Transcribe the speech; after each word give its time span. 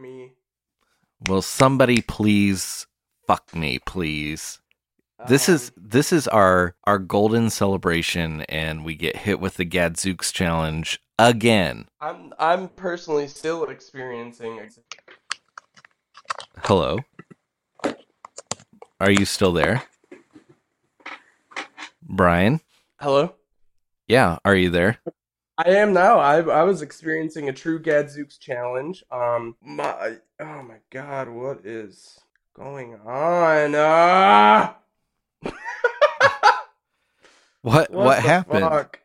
me. 0.00 0.32
Will 1.28 1.42
somebody 1.42 2.00
please 2.00 2.86
fuck 3.26 3.54
me, 3.54 3.78
please? 3.78 4.60
This 5.28 5.48
is 5.48 5.70
Um, 5.76 5.84
this 5.88 6.12
is 6.12 6.26
our 6.28 6.74
our 6.84 6.98
golden 6.98 7.50
celebration, 7.50 8.42
and 8.42 8.84
we 8.84 8.94
get 8.94 9.16
hit 9.16 9.38
with 9.38 9.56
the 9.56 9.66
Gadzooks 9.66 10.32
challenge 10.32 10.98
again. 11.18 11.88
I'm 12.00 12.32
I'm 12.38 12.68
personally 12.68 13.28
still 13.28 13.64
experiencing. 13.64 14.58
Hello, 16.64 17.00
are 18.98 19.10
you 19.10 19.26
still 19.26 19.52
there, 19.52 19.82
Brian? 22.02 22.60
Hello. 22.98 23.34
Yeah, 24.08 24.38
are 24.44 24.56
you 24.56 24.70
there? 24.70 24.98
I 25.62 25.72
am 25.72 25.92
now. 25.92 26.18
I 26.18 26.40
I 26.40 26.62
was 26.62 26.80
experiencing 26.80 27.50
a 27.50 27.52
true 27.52 27.78
Gadzooks 27.78 28.38
challenge. 28.38 29.04
Um, 29.10 29.56
my 29.60 30.16
oh 30.40 30.62
my 30.62 30.78
god, 30.88 31.28
what 31.28 31.66
is 31.66 32.18
going 32.54 32.94
on? 32.94 33.74
Ah! 33.76 34.76
What 37.62 37.90
what, 37.90 38.16
the 38.16 38.22
happened? 38.22 38.60
fuck? 38.60 39.00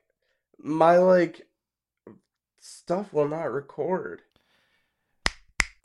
My 0.57 0.97
like 0.97 1.45
stuff 2.61 3.11
will 3.11 3.27
not 3.27 3.51
record. 3.51 4.21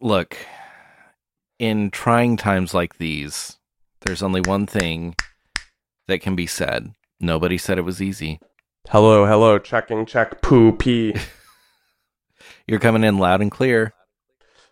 Look, 0.01 0.37
in 1.59 1.91
trying 1.91 2.37
times 2.37 2.73
like 2.73 2.99
these, 2.99 3.59
there's 4.03 4.23
only 4.23 4.41
one 4.41 4.69
thing 4.69 5.17
that 6.07 6.21
can 6.21 6.37
be 6.37 6.47
said. 6.47 6.95
Nobody 7.19 7.59
said 7.59 7.77
it 7.77 7.83
was 7.83 8.01
easy. 8.01 8.39
Hello, 8.89 9.25
hello, 9.27 9.59
checking, 9.59 10.05
check, 10.07 10.41
poo 10.43 10.73
pee. 10.73 11.15
You're 12.67 12.81
coming 12.81 13.05
in 13.05 13.19
loud 13.19 13.41
and 13.41 13.51
clear. 13.51 13.93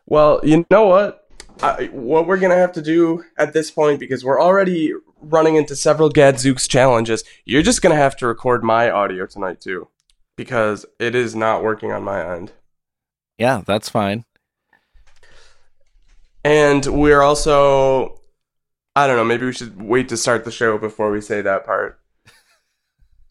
Well, 0.06 0.40
you 0.42 0.66
know 0.70 0.86
what? 0.86 1.28
I, 1.62 1.86
what 1.92 2.26
we're 2.26 2.38
gonna 2.38 2.56
have 2.56 2.72
to 2.72 2.82
do 2.82 3.24
at 3.36 3.52
this 3.52 3.70
point, 3.70 4.00
because 4.00 4.24
we're 4.24 4.40
already 4.40 4.92
running 5.20 5.56
into 5.56 5.76
several 5.76 6.08
Gadzooks 6.08 6.66
challenges, 6.66 7.24
you're 7.44 7.62
just 7.62 7.82
gonna 7.82 7.96
have 7.96 8.16
to 8.16 8.26
record 8.26 8.64
my 8.64 8.90
audio 8.90 9.26
tonight 9.26 9.60
too, 9.60 9.88
because 10.36 10.86
it 10.98 11.14
is 11.14 11.34
not 11.34 11.62
working 11.62 11.92
on 11.92 12.02
my 12.02 12.34
end. 12.34 12.52
Yeah, 13.38 13.62
that's 13.66 13.88
fine. 13.88 14.24
And 16.44 16.86
we're 16.86 17.22
also, 17.22 18.20
I 18.96 19.06
don't 19.06 19.16
know, 19.16 19.24
maybe 19.24 19.46
we 19.46 19.52
should 19.52 19.80
wait 19.80 20.08
to 20.08 20.16
start 20.16 20.44
the 20.44 20.50
show 20.50 20.78
before 20.78 21.10
we 21.10 21.20
say 21.20 21.42
that 21.42 21.66
part. 21.66 22.00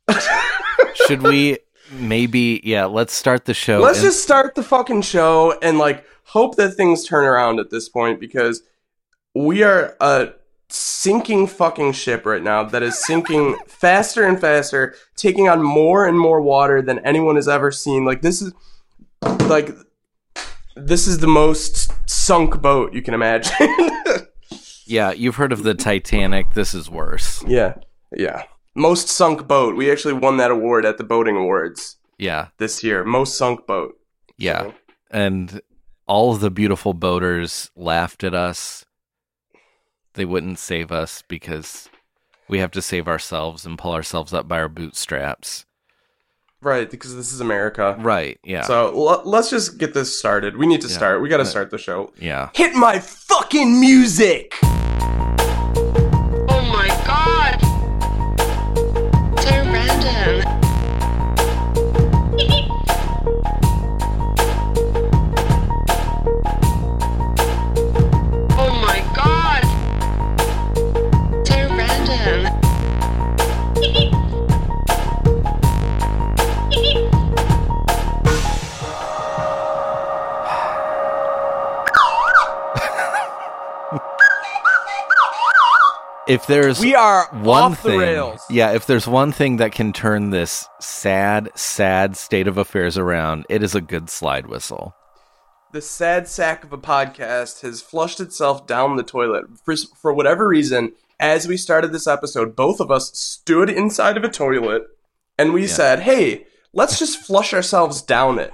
Should 1.05 1.21
we 1.21 1.59
maybe 1.91 2.61
yeah, 2.63 2.85
let's 2.85 3.13
start 3.13 3.45
the 3.45 3.53
show. 3.53 3.79
Let's 3.79 3.99
and- 3.99 4.05
just 4.07 4.23
start 4.23 4.55
the 4.55 4.63
fucking 4.63 5.03
show 5.03 5.57
and 5.61 5.77
like 5.77 6.05
hope 6.23 6.55
that 6.57 6.73
things 6.73 7.05
turn 7.05 7.25
around 7.25 7.59
at 7.59 7.69
this 7.69 7.87
point 7.87 8.19
because 8.19 8.63
we 9.35 9.63
are 9.63 9.95
a 10.01 10.29
sinking 10.69 11.47
fucking 11.47 11.93
ship 11.93 12.25
right 12.25 12.43
now 12.43 12.63
that 12.63 12.83
is 12.83 12.97
sinking 13.05 13.57
faster 13.67 14.25
and 14.25 14.39
faster, 14.39 14.95
taking 15.15 15.47
on 15.47 15.61
more 15.63 16.05
and 16.05 16.19
more 16.19 16.41
water 16.41 16.81
than 16.81 16.99
anyone 16.99 17.35
has 17.35 17.47
ever 17.47 17.71
seen. 17.71 18.03
Like 18.03 18.21
this 18.21 18.41
is 18.41 18.53
like 19.47 19.69
this 20.75 21.07
is 21.07 21.19
the 21.19 21.27
most 21.27 21.91
sunk 22.09 22.61
boat 22.61 22.93
you 22.93 23.01
can 23.01 23.13
imagine. 23.13 23.53
Yeah, 24.89 25.11
you've 25.11 25.35
heard 25.35 25.51
of 25.51 25.63
the 25.63 25.73
Titanic. 25.73 26.53
This 26.53 26.73
is 26.73 26.89
worse. 26.89 27.43
yeah. 27.45 27.73
Yeah. 28.15 28.43
Most 28.77 29.09
sunk 29.09 29.47
boat. 29.47 29.75
We 29.75 29.91
actually 29.91 30.13
won 30.13 30.37
that 30.37 30.51
award 30.51 30.85
at 30.85 30.97
the 30.97 31.03
boating 31.03 31.35
awards 31.35 31.97
Yeah. 32.19 32.47
this 32.59 32.83
year. 32.83 33.03
Most 33.03 33.37
sunk 33.37 33.65
boat. 33.65 33.95
Yeah. 34.37 34.61
So- 34.61 34.73
And 35.11 35.61
all 36.05 36.33
of 36.33 36.41
the 36.41 36.51
beautiful 36.51 36.93
boaters 36.93 37.71
laughed 37.75 38.23
at 38.23 38.33
us. 38.35 38.85
They 40.13 40.25
wouldn't 40.25 40.59
save 40.59 40.91
us 40.91 41.23
because 41.27 41.89
we 42.47 42.59
have 42.59 42.71
to 42.71 42.81
save 42.81 43.07
ourselves 43.07 43.65
and 43.65 43.77
pull 43.77 43.93
ourselves 43.93 44.33
up 44.33 44.47
by 44.47 44.59
our 44.59 44.69
bootstraps. 44.69 45.65
Right, 46.61 46.89
because 46.89 47.15
this 47.15 47.31
is 47.33 47.39
America. 47.41 47.95
Right. 47.99 48.39
Yeah. 48.43 48.63
So 48.63 48.87
l- 48.95 49.21
let's 49.25 49.49
just 49.49 49.77
get 49.77 49.93
this 49.93 50.17
started. 50.17 50.57
We 50.57 50.65
need 50.65 50.81
to 50.81 50.87
Yeah. 50.87 50.95
start. 50.95 51.21
We 51.21 51.29
got 51.29 51.37
to 51.37 51.45
start 51.45 51.69
the 51.71 51.77
show. 51.77 52.11
yeah. 52.19 52.49
Hit 52.55 52.73
my 52.73 52.99
fucking 52.99 53.79
music. 53.79 54.53
If 86.27 86.45
there's 86.47 86.79
We 86.79 86.93
are 86.95 87.27
one 87.31 87.71
off 87.73 87.79
thing, 87.83 87.99
the 87.99 88.05
rails. 88.05 88.41
yeah, 88.49 88.71
if 88.73 88.85
there's 88.85 89.07
one 89.07 89.31
thing 89.31 89.57
that 89.57 89.71
can 89.71 89.93
turn 89.93 90.29
this 90.29 90.67
sad, 90.81 91.49
sad 91.55 92.17
state 92.17 92.47
of 92.47 92.57
affairs 92.57 92.97
around, 92.97 93.45
it 93.49 93.63
is 93.63 93.75
a 93.75 93.81
good 93.81 94.09
slide 94.09 94.47
whistle. 94.47 94.93
The 95.71 95.81
sad 95.81 96.27
sack 96.27 96.63
of 96.63 96.73
a 96.73 96.77
podcast 96.77 97.61
has 97.61 97.81
flushed 97.81 98.19
itself 98.19 98.67
down 98.67 98.95
the 98.95 99.03
toilet 99.03 99.45
for 99.63 99.75
for 100.01 100.13
whatever 100.13 100.47
reason. 100.47 100.93
As 101.19 101.47
we 101.47 101.57
started 101.57 101.91
this 101.93 102.07
episode, 102.07 102.55
both 102.55 102.79
of 102.79 102.91
us 102.91 103.11
stood 103.17 103.69
inside 103.69 104.17
of 104.17 104.23
a 104.23 104.29
toilet 104.29 104.83
and 105.37 105.53
we 105.53 105.61
Yeah. 105.61 105.67
said, 105.67 105.99
"Hey, 106.01 106.45
let's 106.73 106.99
just 106.99 107.19
flush 107.25 107.53
ourselves 107.53 108.01
down 108.01 108.37
it." 108.39 108.53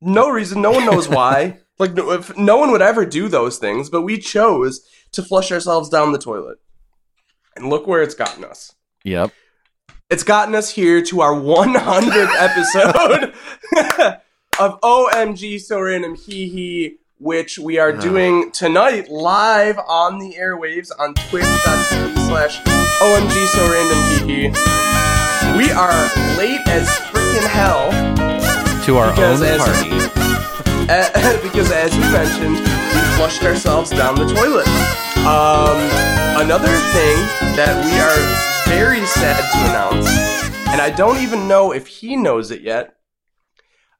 No 0.00 0.28
reason, 0.30 0.62
no 0.62 0.70
one 0.72 0.84
knows 0.86 1.08
why. 1.18 1.58
like 1.78 1.94
no, 1.94 2.10
if, 2.10 2.36
no 2.36 2.56
one 2.56 2.72
would 2.72 2.82
ever 2.82 3.04
do 3.06 3.28
those 3.28 3.58
things, 3.58 3.88
but 3.88 4.02
we 4.02 4.18
chose 4.18 4.80
to 5.12 5.22
flush 5.22 5.52
ourselves 5.52 5.88
down 5.88 6.10
the 6.12 6.18
toilet. 6.18 6.58
And 7.58 7.68
look 7.70 7.86
where 7.88 8.02
it's 8.02 8.14
gotten 8.14 8.44
us. 8.44 8.74
Yep. 9.04 9.32
It's 10.10 10.22
gotten 10.22 10.54
us 10.54 10.70
here 10.70 11.02
to 11.02 11.20
our 11.22 11.32
100th 11.34 12.34
episode 12.38 13.34
of 14.60 14.80
OMG 14.80 15.60
So 15.60 15.80
Random 15.80 16.14
Hee 16.14 16.48
Hee, 16.48 16.96
which 17.18 17.58
we 17.58 17.78
are 17.78 17.92
doing 17.92 18.52
tonight 18.52 19.10
live 19.10 19.76
on 19.88 20.18
the 20.20 20.34
airwaves 20.38 20.90
on 20.98 21.14
twitch.tv 21.14 22.14
slash 22.28 22.60
OMG 23.00 23.46
So 23.48 23.72
Random 23.72 24.28
Hee 24.28 24.48
Hee. 24.48 24.48
We 25.58 25.70
are 25.72 26.36
late 26.38 26.60
as 26.68 26.88
freaking 27.10 27.48
hell 27.48 27.90
To 28.84 28.96
our 28.98 29.10
own 29.12 29.42
as- 29.42 29.58
party. 29.58 29.90
uh, 30.90 31.42
because 31.42 31.72
as 31.72 31.92
we 31.92 32.00
mentioned, 32.02 32.54
we 32.54 33.00
flushed 33.16 33.42
ourselves 33.42 33.90
down 33.90 34.14
the 34.14 34.32
toilet. 34.32 34.66
Um, 35.26 35.76
another 36.40 36.74
thing 36.92 37.16
that 37.56 37.74
we 37.84 37.92
are 38.00 38.74
very 38.74 39.04
sad 39.04 39.36
to 39.52 39.58
announce, 39.70 40.08
and 40.68 40.80
I 40.80 40.90
don't 40.90 41.18
even 41.18 41.46
know 41.46 41.72
if 41.72 41.86
he 41.86 42.16
knows 42.16 42.50
it 42.50 42.62
yet. 42.62 42.94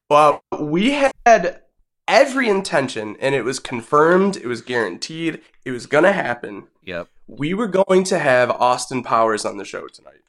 but 0.08 0.40
we 0.58 0.92
had 1.26 1.60
every 2.06 2.48
intention, 2.48 3.16
and 3.20 3.34
it 3.34 3.42
was 3.42 3.58
confirmed, 3.60 4.38
it 4.38 4.46
was 4.46 4.62
guaranteed, 4.62 5.42
it 5.66 5.70
was 5.72 5.84
gonna 5.86 6.12
happen. 6.12 6.68
Yep. 6.84 7.08
We 7.26 7.52
were 7.52 7.66
going 7.68 8.04
to 8.04 8.18
have 8.18 8.50
Austin 8.50 9.02
Powers 9.02 9.44
on 9.44 9.58
the 9.58 9.66
show 9.66 9.86
tonight. 9.88 10.22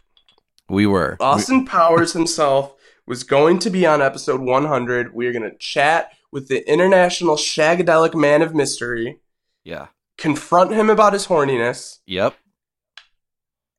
We 0.68 0.86
were. 0.86 1.16
Austin 1.22 1.66
Powers 1.66 2.12
himself 2.12 2.76
was 3.08 3.24
going 3.24 3.60
to 3.60 3.70
be 3.70 3.86
on 3.86 4.02
episode 4.02 4.42
100. 4.42 5.14
We 5.14 5.28
are 5.28 5.32
going 5.32 5.50
to 5.50 5.58
chat 5.58 6.12
with 6.32 6.50
the 6.50 6.70
international 6.70 7.38
shagadelic 7.38 8.14
man 8.14 8.42
of 8.42 8.54
mystery, 8.54 9.20
yeah. 9.64 9.88
Confront 10.20 10.72
him 10.72 10.90
about 10.90 11.14
his 11.14 11.28
horniness, 11.28 12.00
Yep. 12.06 12.36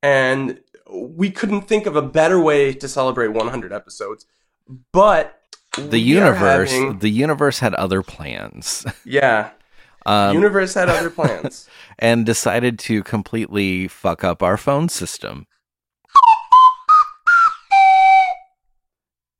and 0.02 0.58
we 0.90 1.30
couldn't 1.30 1.62
think 1.62 1.86
of 1.86 1.94
a 1.94 2.02
better 2.02 2.40
way 2.40 2.72
to 2.72 2.88
celebrate 2.88 3.28
100 3.28 3.72
episodes. 3.72 4.26
But 4.92 5.38
The 5.76 6.00
universe 6.00 6.72
having- 6.72 6.98
the 6.98 7.10
universe 7.10 7.60
had 7.60 7.74
other 7.74 8.02
plans. 8.02 8.84
yeah, 9.04 9.50
Um, 10.06 10.34
universe 10.34 10.74
had 10.74 10.88
other 10.88 11.10
plans. 11.10 11.68
and 11.98 12.24
decided 12.26 12.78
to 12.80 13.02
completely 13.04 13.86
fuck 13.86 14.24
up 14.24 14.42
our 14.42 14.56
phone 14.56 14.88
system. 14.88 15.46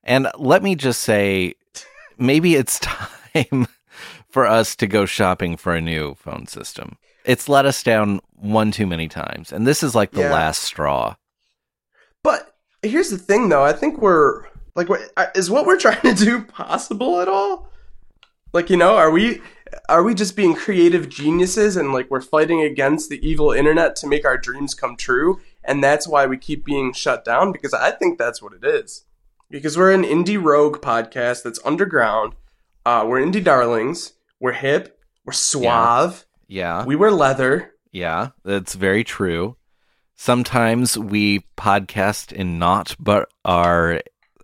And 0.04 0.28
let 0.38 0.62
me 0.62 0.74
just 0.76 1.00
say, 1.02 1.54
maybe 2.18 2.54
it's 2.56 2.78
time 3.34 3.66
for 4.30 4.46
us 4.46 4.76
to 4.76 4.86
go 4.86 5.06
shopping 5.06 5.56
for 5.56 5.74
a 5.74 5.80
new 5.80 6.14
phone 6.14 6.46
system. 6.46 6.96
It's 7.24 7.48
let 7.48 7.66
us 7.66 7.82
down 7.82 8.20
one 8.34 8.70
too 8.70 8.86
many 8.86 9.08
times, 9.08 9.52
and 9.52 9.66
this 9.66 9.82
is 9.82 9.94
like 9.94 10.12
the 10.12 10.22
Yeah. 10.22 10.32
last 10.32 10.62
straw. 10.62 11.16
but 12.22 12.54
here's 12.82 13.10
the 13.10 13.18
thing, 13.18 13.48
though. 13.48 13.64
I 13.64 13.72
think 13.72 14.00
we're 14.00 14.44
like, 14.74 14.88
what- 14.88 15.10
uh, 15.16 15.26
is 15.34 15.50
what 15.50 15.66
we're 15.66 15.78
trying 15.86 16.00
to 16.02 16.14
do 16.14 16.42
possible 16.42 17.20
at 17.20 17.28
all? 17.28 17.68
Like, 18.52 18.70
you 18.70 18.76
know, 18.76 18.96
are 18.96 19.10
we 19.10 19.40
are 19.88 20.02
we 20.02 20.14
just 20.14 20.34
being 20.34 20.54
creative 20.54 21.08
geniuses 21.08 21.76
and 21.76 21.92
like 21.92 22.10
we're 22.10 22.20
fighting 22.20 22.60
against 22.60 23.08
the 23.08 23.24
evil 23.26 23.52
internet 23.52 23.94
to 23.96 24.08
make 24.08 24.24
our 24.24 24.36
dreams 24.36 24.74
come 24.74 24.96
true? 24.96 25.40
And 25.62 25.84
that's 25.84 26.08
why 26.08 26.26
we 26.26 26.36
keep 26.36 26.64
being 26.64 26.92
shut 26.92 27.24
down 27.24 27.52
because 27.52 27.72
I 27.74 27.90
think 27.92 28.18
that's 28.18 28.42
what 28.42 28.52
it 28.52 28.64
is. 28.64 29.04
Because 29.50 29.76
we're 29.78 29.92
an 29.92 30.02
indie 30.04 30.42
rogue 30.42 30.80
podcast 30.80 31.42
that's 31.44 31.60
underground. 31.64 32.34
Uh, 32.84 33.04
we're 33.06 33.20
indie 33.20 33.44
darlings. 33.44 34.12
We're 34.40 34.52
hip. 34.52 34.98
We're 35.24 35.32
suave. 35.32 36.24
Yeah. 36.48 36.84
We 36.84 36.96
wear 36.96 37.10
leather. 37.10 37.72
Yeah, 37.92 38.30
that's 38.44 38.74
very 38.74 39.04
true. 39.04 39.56
Sometimes 40.16 40.98
we 40.98 41.40
podcast 41.56 42.32
in 42.32 42.58
not 42.58 42.94
but 42.98 43.28
our 43.44 44.00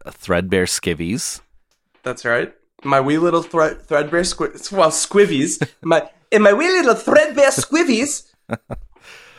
threadbare 0.09 0.65
skivvies. 0.67 1.41
That's 2.03 2.25
right. 2.25 2.53
My 2.85 3.01
wee 3.01 3.19
little 3.19 3.43
thre- 3.43 3.75
threadbare 3.75 4.23
squi- 4.23 4.73
well 4.73 4.91
squivvies. 4.91 5.67
my 5.83 6.09
in 6.31 6.43
my 6.43 6.53
wee 6.53 6.69
little 6.69 6.95
threadbare 6.95 7.51
squivvies. 7.51 8.31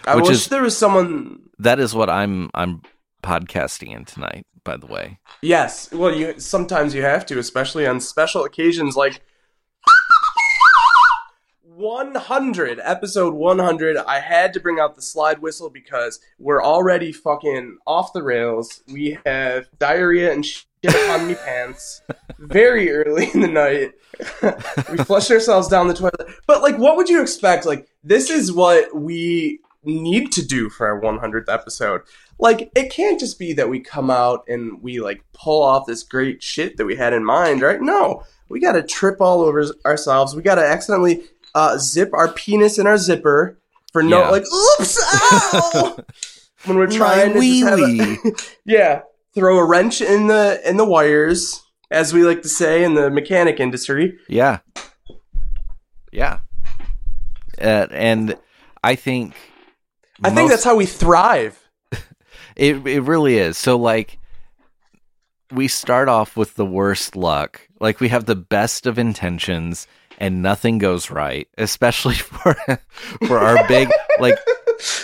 I 0.06 0.16
Which 0.16 0.26
wish 0.30 0.32
is- 0.38 0.48
there 0.48 0.62
was 0.64 0.78
someone. 0.78 1.42
That 1.60 1.80
is 1.80 1.94
what 1.96 2.10
I'm 2.10 2.50
I'm 2.54 2.82
podcasting 3.24 3.96
in 3.96 4.06
tonight, 4.06 4.46
by 4.64 4.78
the 4.78 4.86
way. 4.88 5.20
Yes. 5.42 5.92
Well, 5.92 6.14
you 6.16 6.40
sometimes 6.40 6.94
you 6.94 7.02
have 7.04 7.26
to, 7.28 7.40
especially 7.40 7.86
on 7.88 8.00
special 8.00 8.44
occasions 8.44 8.96
like 8.96 9.22
100 11.78 12.80
episode 12.84 13.36
100 13.36 13.98
i 13.98 14.20
had 14.20 14.52
to 14.52 14.60
bring 14.60 14.80
out 14.80 14.96
the 14.96 15.02
slide 15.02 15.38
whistle 15.38 15.70
because 15.70 16.20
we're 16.40 16.64
already 16.64 17.12
fucking 17.12 17.78
off 17.86 18.14
the 18.14 18.24
rails. 18.24 18.82
We 18.92 19.20
have 19.28 19.68
diarrhea 19.78 20.34
and 20.34 20.44
shit 20.44 20.66
on 21.10 21.28
me 21.28 21.36
pants 21.36 22.02
very 22.40 22.92
early 22.92 23.30
in 23.32 23.42
the 23.42 23.48
night. 23.48 23.94
We 24.92 24.98
flushed 24.98 25.30
ourselves 25.30 25.68
down 25.68 25.88
the 25.88 25.94
toilet. 25.94 26.28
But 26.48 26.64
like 26.64 26.78
what 26.78 26.98
would 26.98 27.10
you 27.10 27.22
expect? 27.22 27.68
Like 27.68 27.88
this 28.04 28.32
is 28.32 28.52
what 28.52 28.96
we 28.96 29.60
need 29.84 30.32
to 30.32 30.46
do 30.46 30.70
for 30.70 30.88
our 30.88 31.00
100th 31.00 31.48
episode. 31.48 32.02
Like 32.40 32.72
it 32.76 32.92
can't 32.92 33.20
just 33.20 33.38
be 33.38 33.54
that 33.54 33.70
we 33.70 33.80
come 33.80 34.10
out 34.10 34.46
and 34.48 34.82
we 34.82 35.00
like 35.00 35.24
pull 35.34 35.62
off 35.62 35.86
this 35.86 36.02
great 36.02 36.42
shit 36.42 36.78
that 36.78 36.86
we 36.86 36.96
had 36.96 37.14
in 37.14 37.24
mind 37.24 37.62
right? 37.62 37.82
No. 37.82 38.24
We 38.50 38.60
gotta 38.60 38.82
trip 38.82 39.22
all 39.22 39.42
over 39.42 39.64
ourselves. 39.86 40.36
We 40.36 40.42
gotta 40.42 40.66
accidentally 40.66 41.26
uh, 41.58 41.78
zip 41.78 42.10
our 42.14 42.30
penis 42.34 42.78
in 42.78 42.86
our 42.88 42.98
zipper 42.98 43.58
for 43.92 44.04
no 44.04 44.20
Yeah. 44.22 44.30
like 44.30 44.44
oops 44.44 44.94
ow! 45.34 45.98
when 46.66 46.78
we're 46.78 46.88
trying 47.02 47.34
to 47.34 47.66
have 47.66 47.80
a, 47.80 48.18
yeah 48.66 49.02
throw 49.34 49.58
a 49.58 49.66
wrench 49.66 50.02
in 50.02 50.28
the 50.28 50.60
in 50.70 50.78
the 50.78 50.86
wires 50.86 51.62
as 51.90 52.14
we 52.14 52.24
like 52.24 52.42
to 52.44 52.50
say 52.50 52.84
in 52.84 52.94
the 52.96 53.10
mechanic 53.10 53.60
industry 53.60 54.18
Yeah. 54.30 54.60
Yeah. 56.12 56.40
Uh, 57.60 57.88
and 57.92 58.36
I 58.84 58.96
think 58.96 59.34
i 60.24 60.30
think 60.32 60.50
that's 60.50 60.64
how 60.64 60.76
we 60.76 60.86
thrive 60.86 61.56
It 62.56 62.76
it 62.88 63.02
really 63.02 63.38
is. 63.38 63.56
So 63.58 63.78
like 63.78 64.18
we 65.52 65.68
start 65.68 66.10
off 66.10 66.36
with 66.36 66.56
the 66.56 66.66
worst 66.66 67.16
luck. 67.16 67.62
Like 67.80 68.00
we 68.00 68.10
have 68.10 68.26
the 68.26 68.36
best 68.36 68.86
of 68.88 68.98
intentions 68.98 69.88
and 70.18 70.42
nothing 70.42 70.78
goes 70.78 71.10
right, 71.12 71.48
especially 71.58 72.16
for 72.16 72.56
for 73.28 73.38
our 73.40 73.68
big 73.68 73.90
like 74.20 74.38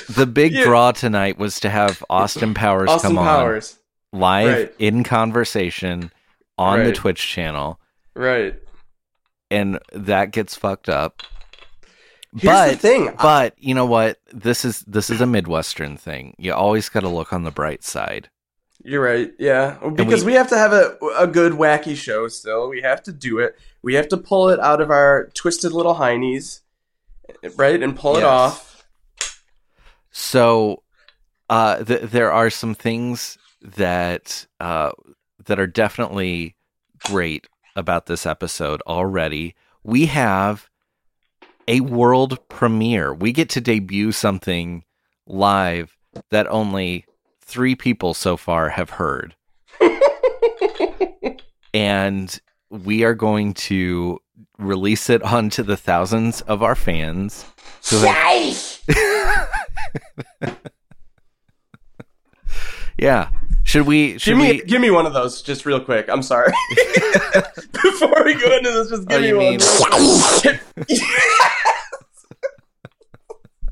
the 0.10 0.26
big 0.26 0.54
Yeah. 0.54 0.64
draw 0.66 0.92
tonight 0.92 1.38
was 1.38 1.60
to 1.62 1.70
have 1.70 2.04
Austin 2.10 2.54
Powers 2.54 2.90
austin 2.90 3.16
come 3.16 3.26
powers 3.26 3.80
on 4.14 4.20
live 4.20 4.58
Right. 4.58 4.74
in 4.80 5.04
conversation 5.04 6.12
on 6.58 6.84
the 6.84 6.92
Twitch 6.92 7.28
channel 7.28 7.80
right 8.16 8.56
and 9.50 9.80
that 9.92 10.32
gets 10.32 10.56
fucked 10.56 10.90
up. 10.90 11.24
here's 12.38 12.44
but 12.54 12.72
the 12.72 12.78
thing 12.78 13.14
but 13.22 13.56
you 13.58 13.74
know 13.74 13.86
what? 13.86 14.20
This 14.32 14.64
is 14.66 14.82
this 14.82 15.10
is 15.10 15.22
a 15.22 15.26
Midwestern 15.26 15.98
thing. 15.98 16.36
You 16.38 16.54
always 16.54 16.90
got 16.90 17.00
to 17.02 17.10
look 17.10 17.34
on 17.34 17.44
the 17.44 17.52
bright 17.52 17.84
side. 17.84 18.30
You're 18.84 19.02
right. 19.02 19.32
Yeah, 19.40 19.78
because 19.96 20.26
we, 20.26 20.34
have 20.34 20.50
to 20.50 20.58
have 20.58 20.74
a 20.74 20.98
a 21.18 21.26
good 21.26 21.54
wacky 21.54 21.96
show. 21.96 22.28
Still, 22.28 22.68
we 22.70 22.82
have 22.82 23.02
to 23.04 23.14
do 23.14 23.40
it. 23.40 23.58
We 23.82 23.94
have 23.96 24.10
to 24.10 24.18
pull 24.18 24.50
it 24.50 24.60
out 24.60 24.82
of 24.82 24.90
our 24.90 25.30
twisted 25.34 25.72
little 25.72 25.96
heinies, 25.96 26.62
right, 27.56 27.82
and 27.82 27.96
pull 27.96 28.18
it 28.18 28.24
off. 28.24 28.86
So, 30.12 30.84
uh, 31.50 31.84
th- 31.84 32.02
there 32.10 32.32
are 32.32 32.50
some 32.50 32.76
things 32.76 33.38
that 33.62 34.46
uh, 34.60 34.92
that 35.46 35.60
are 35.60 35.68
definitely 35.68 36.56
great 37.06 37.48
about 37.78 38.06
this 38.08 38.26
episode 38.26 38.82
already. 38.86 39.56
We 39.84 40.08
have 40.08 40.70
a 41.68 41.80
world 41.80 42.38
premiere. 42.50 43.14
We 43.14 43.32
get 43.32 43.50
to 43.52 43.62
debut 43.62 44.12
something 44.12 44.84
live 45.26 45.96
that 46.30 46.48
only 46.48 47.06
three 47.44 47.76
people 47.76 48.14
so 48.14 48.36
far 48.38 48.70
have 48.70 48.90
heard, 48.92 49.36
and 51.74 52.40
we 52.70 53.04
are 53.04 53.14
going 53.14 53.54
to 53.54 54.20
release 54.58 55.10
it 55.10 55.22
onto 55.24 55.64
the 55.64 55.78
thousands 55.78 56.42
of 56.42 56.62
our 56.64 56.76
fans 56.76 57.46
who 57.90 57.98
have 57.98 58.80
Yeah. 62.98 63.30
Should 63.64 63.88
we? 63.88 64.18
Should 64.18 64.32
Give 64.32 64.38
me, 64.38 64.52
we? 64.52 64.62
give 64.64 64.82
me 64.82 64.92
one 64.92 65.06
of 65.06 65.14
those, 65.14 65.42
just 65.42 65.66
real 65.66 65.80
quick. 65.80 66.08
I'm 66.10 66.22
sorry. 66.22 66.52
Before 67.72 68.24
we 68.24 68.34
go 68.36 68.56
into 68.58 68.72
this, 68.72 68.90
just 68.90 69.08
give 69.08 69.18
Oh, 69.18 69.22
me 69.22 69.54
you 69.54 69.60
one. 69.60 70.60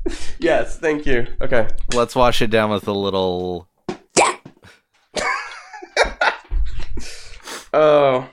yes, 0.38 0.78
thank 0.78 1.06
you. 1.06 1.26
Okay. 1.40 1.68
Let's 1.94 2.14
wash 2.16 2.42
it 2.42 2.48
down 2.50 2.70
with 2.70 2.86
a 2.88 2.92
little. 2.92 3.68
Oh, 7.74 8.28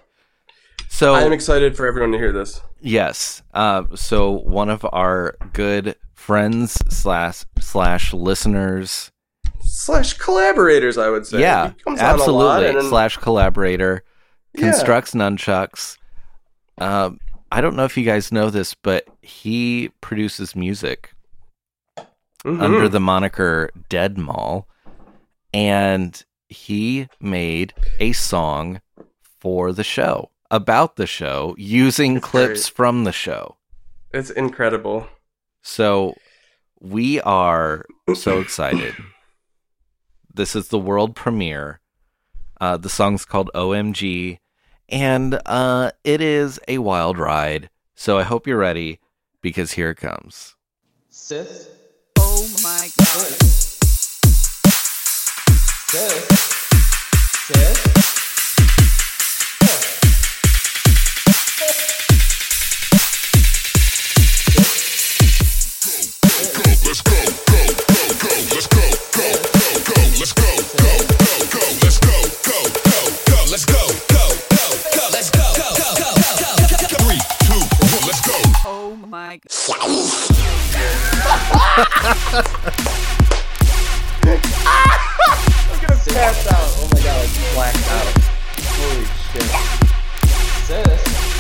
So 0.90 1.14
I 1.14 1.22
am 1.22 1.32
excited 1.32 1.78
for 1.78 1.88
everyone 1.88 2.12
to 2.12 2.18
hear 2.18 2.34
this. 2.34 2.60
yes. 2.82 3.42
Uh, 3.54 3.84
so 3.96 4.32
one 4.32 4.70
of 4.70 4.86
our 4.92 5.38
good 5.54 5.96
friends 6.14 6.74
slash 6.94 7.46
slash 7.60 8.14
listeners. 8.14 9.12
Slash 9.62 10.14
collaborators, 10.14 10.98
I 10.98 11.10
would 11.10 11.26
say. 11.26 11.40
yeah, 11.40 11.70
He 11.70 11.84
comes 11.86 12.02
on 12.02 12.20
a 12.20 12.26
lot, 12.26 12.64
absolutely. 12.64 12.90
slash 12.90 13.16
collaborator 13.18 14.04
Yeah. 14.56 14.62
constructs 14.72 15.14
nunchucks. 15.14 15.98
Um, 16.78 17.20
I 17.52 17.62
don't 17.62 17.76
know 17.78 17.86
if 17.86 17.98
you 17.98 18.04
guys 18.04 18.32
know 18.34 18.50
this, 18.50 18.74
but 18.74 19.08
he 19.22 19.90
produces 20.02 20.54
music 20.54 21.14
Mhm. 22.46 22.62
under 22.62 22.88
the 22.90 23.00
moniker 23.00 23.70
Dead 23.90 24.18
Mall, 24.18 24.68
and 25.54 26.24
he 26.48 27.08
made 27.20 27.74
a 28.00 28.14
song 28.14 28.82
for 29.40 29.72
the 29.74 29.84
show 29.84 30.32
about 30.52 30.96
the 30.96 31.06
show 31.08 31.54
using 31.58 32.18
It's 32.18 32.26
clips 32.26 32.66
great. 32.70 32.76
from 32.76 33.04
the 33.04 33.12
show. 33.12 33.58
It's 34.12 34.30
incredible. 34.30 35.08
So 35.62 36.16
we 36.80 37.20
are 37.22 37.86
so 38.16 38.40
excited. 38.40 38.96
This 40.34 40.56
is 40.56 40.70
the 40.70 40.80
world 40.80 41.16
premiere. 41.16 41.82
Uh, 42.62 42.78
the 42.78 42.88
song's 42.88 43.26
called 43.26 43.50
OMG, 43.54 44.40
and 44.88 45.42
uh, 45.46 45.92
it 46.06 46.22
is 46.22 46.60
a 46.68 46.78
wild 46.78 47.18
ride. 47.18 47.70
So 47.96 48.18
I 48.18 48.24
hope 48.24 48.48
you're 48.48 48.58
ready 48.58 49.00
because 49.42 49.74
here 49.74 49.90
it 49.90 49.96
comes. 49.98 50.56
Sis, 51.10 51.68
Oh 78.72 78.96
my 78.96 79.40
god. 79.40 80.59
I'm 81.30 81.38
gonna 85.80 86.02
pass 86.08 86.48
out. 86.48 86.70
Oh 86.78 86.90
my 86.92 87.00
god, 87.02 87.18
I 87.20 87.54
blacked 87.54 87.88
out. 87.92 88.08
Holy 88.76 89.06
shit. 89.32 89.50
Sis. 90.66 91.39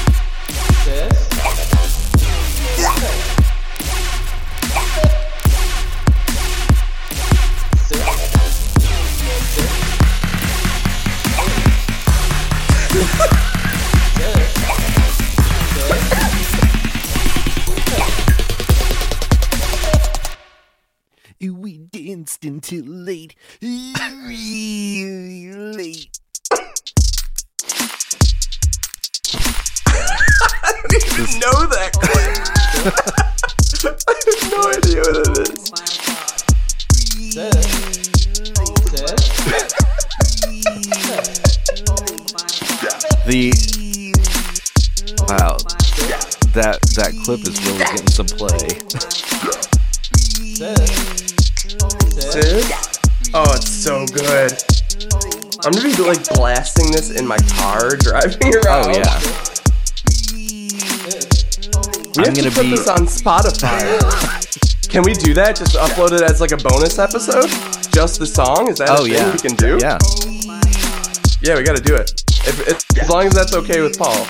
Danced 22.42 22.72
until 22.72 22.86
late. 22.86 23.36
Really 23.62 25.52
late. 25.54 26.10
I 29.32 30.72
don't 30.74 30.96
even 30.96 31.40
know 31.40 31.66
that 31.68 31.92
clip. 31.94 32.38
I 34.08 34.14
have 34.26 34.52
no 34.52 34.70
idea 34.70 35.02
what 35.02 35.18
it 35.18 35.50
is. 35.50 35.60
The 43.26 43.52
wow, 45.28 45.58
that 46.56 46.80
that 46.96 47.12
clip 47.24 47.42
is 47.42 47.60
really 47.64 47.78
getting 47.78 48.09
my 57.30 57.38
car 57.54 57.96
driving 57.96 58.56
around. 58.56 58.88
Oh 58.88 58.98
yeah, 58.98 59.20
We 62.18 62.26
have 62.26 62.30
I'm 62.30 62.34
to 62.34 62.42
gonna 62.42 62.52
put 62.52 62.64
be- 62.64 62.72
this 62.72 62.88
on 62.88 63.06
Spotify. 63.06 63.86
can 64.90 65.04
we 65.04 65.14
do 65.14 65.36
that? 65.36 65.56
Just 65.56 65.76
upload 65.76 66.12
it 66.12 66.24
as 66.24 66.42
like 66.42 66.52
a 66.52 66.58
bonus 66.58 66.98
episode? 66.98 67.48
Just 67.94 68.20
the 68.20 68.26
song? 68.26 68.68
Is 68.70 68.80
that 68.80 68.90
a 68.90 68.94
oh 68.94 69.04
thing 69.04 69.14
yeah, 69.14 69.32
we 69.32 69.38
can 69.38 69.56
do? 69.56 69.78
Yeah, 69.80 70.00
Yeah, 71.44 71.56
we 71.56 71.64
gotta 71.64 71.84
do 71.84 71.96
it. 71.96 72.10
If, 72.48 72.68
if, 72.68 73.04
as 73.04 73.10
long 73.10 73.28
as 73.28 73.34
that's 73.36 73.54
okay 73.54 73.82
with 73.82 73.98
Paul. 74.00 74.26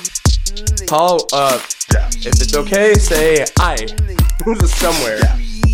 Paul, 0.88 1.26
uh, 1.32 1.62
yeah. 1.94 2.08
if 2.08 2.42
it's 2.42 2.56
okay, 2.58 2.96
say 2.96 3.46
I. 3.60 3.78
Somewhere. 4.66 5.20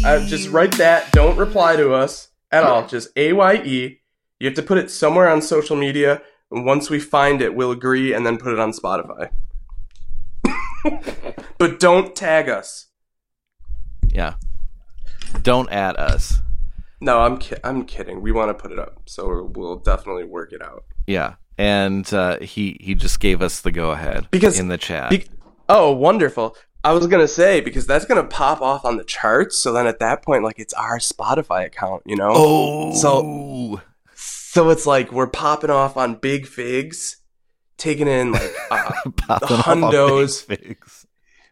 Uh, 0.05 0.23
just 0.27 0.49
write 0.49 0.73
that. 0.77 1.11
Don't 1.11 1.37
reply 1.37 1.75
to 1.75 1.93
us 1.93 2.27
at 2.51 2.63
all. 2.63 2.85
Just 2.85 3.09
A 3.15 3.33
Y 3.33 3.55
E. 3.65 3.99
You 4.39 4.47
have 4.47 4.55
to 4.55 4.63
put 4.63 4.77
it 4.77 4.91
somewhere 4.91 5.27
on 5.29 5.41
social 5.41 5.75
media. 5.75 6.21
Once 6.51 6.89
we 6.89 6.99
find 6.99 7.41
it, 7.41 7.55
we'll 7.55 7.71
agree 7.71 8.13
and 8.13 8.25
then 8.25 8.37
put 8.37 8.53
it 8.53 8.59
on 8.59 8.71
Spotify. 8.71 9.29
but 11.57 11.79
don't 11.79 12.15
tag 12.15 12.49
us. 12.49 12.87
yeah. 14.07 14.35
Don't 15.41 15.69
add 15.71 15.97
us. 15.97 16.41
No, 17.01 17.19
I'm 17.19 17.37
ki- 17.37 17.57
I'm 17.63 17.85
kidding. 17.85 18.21
We 18.21 18.31
want 18.31 18.49
to 18.49 18.53
put 18.61 18.71
it 18.71 18.79
up, 18.79 19.01
so 19.05 19.51
we'll 19.53 19.75
definitely 19.77 20.23
work 20.23 20.53
it 20.53 20.61
out. 20.61 20.85
Yeah, 21.07 21.35
and 21.57 22.11
uh, 22.13 22.39
he 22.39 22.77
he 22.79 22.95
just 22.95 23.19
gave 23.19 23.41
us 23.41 23.59
the 23.61 23.71
go 23.71 23.91
ahead 23.91 24.27
Because- 24.31 24.57
in 24.59 24.69
the 24.69 24.77
chat. 24.77 25.09
Be- 25.09 25.25
oh, 25.67 25.91
wonderful. 25.91 26.55
I 26.85 26.93
was 26.93 27.05
gonna 27.07 27.27
say 27.27 27.59
because 27.61 27.85
that's 27.85 28.05
gonna 28.05 28.23
pop 28.23 28.61
off 28.61 28.85
on 28.85 28.95
the 28.97 29.03
charts. 29.03 29.57
So 29.57 29.73
then 29.73 29.87
at 29.87 29.99
that 29.99 30.21
point, 30.23 30.43
like 30.43 30.57
it's 30.57 30.73
our 30.73 30.99
Spotify 30.99 31.65
account, 31.65 32.03
you 32.05 32.15
know. 32.15 32.31
oh, 32.33 32.93
So- 32.95 33.81
So 34.55 34.69
it's 34.69 34.85
like 34.85 35.11
we're 35.11 35.27
popping 35.27 35.69
off 35.69 35.97
on 35.97 36.15
big 36.15 36.47
figs, 36.47 37.17
taking 37.77 38.07
in 38.07 38.31
like 38.31 38.53
uh, 38.71 38.89
hundos. 39.19 40.45
figs. 40.45 41.05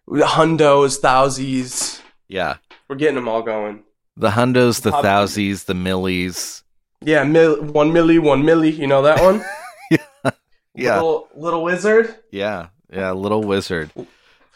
hundos, 0.07 1.01
thousies. 1.01 1.99
Yeah, 2.29 2.55
We're 2.87 2.95
getting 2.95 3.15
them 3.15 3.27
all 3.27 3.41
going. 3.41 3.83
the 4.15 4.29
hundos, 4.29 4.81
the 4.83 4.91
Pop- 4.91 5.03
thousies, 5.03 5.65
the 5.65 5.73
millies. 5.73 6.63
Yeah, 7.01 7.25
mil- 7.25 7.61
one 7.61 7.91
milli, 7.91 8.21
one 8.21 8.41
milli. 8.43 8.73
You 8.77 8.87
know 8.87 9.01
that 9.01 9.21
one? 9.21 9.43
Yeah, 10.73 10.95
Little, 10.95 11.27
little 11.35 11.63
wizard. 11.63 12.15
yeah, 12.31 12.69
yeah. 12.89 13.11
Little 13.11 13.43
wizard. 13.43 13.91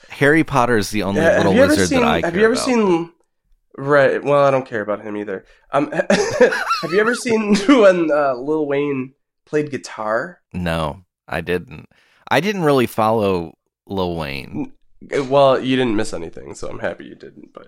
Harry 0.07 0.45
Potter 0.45 0.77
is 0.77 0.89
the 0.89 1.03
only 1.03 1.19
Yeah, 1.19 1.37
little 1.39 1.51
have 1.51 1.55
you 1.57 1.63
ever 1.63 1.71
wizard 1.73 1.89
seen? 1.89 1.99
that 1.99 2.07
I 2.07 2.21
have 2.21 2.35
you 2.37 2.43
ever 2.45 2.53
about. 2.53 2.65
seen? 2.65 3.11
Right. 3.77 4.23
Well, 4.23 4.43
I 4.43 4.49
don't 4.51 4.65
care 4.65 4.81
about 4.81 5.01
him 5.03 5.15
either. 5.17 5.45
Um, 5.71 5.91
have 5.91 6.91
you 6.91 6.99
ever 6.99 7.13
seen 7.15 7.55
when 7.67 8.09
uh, 8.11 8.33
Lil 8.33 8.65
Wayne 8.65 9.13
played 9.45 9.69
guitar? 9.71 10.41
No, 10.53 11.03
I 11.27 11.41
didn't. 11.41 11.87
I 12.29 12.39
didn't 12.39 12.63
really 12.63 12.87
follow 12.87 13.53
Lil 13.85 14.15
Wayne. 14.15 14.73
Uh, 15.15 15.23
Well, 15.25 15.59
you 15.63 15.75
didn't 15.75 15.95
miss 15.95 16.11
anything, 16.13 16.55
so 16.55 16.67
I'm 16.69 16.79
happy 16.79 17.05
you 17.05 17.15
didn't. 17.15 17.53
But 17.53 17.67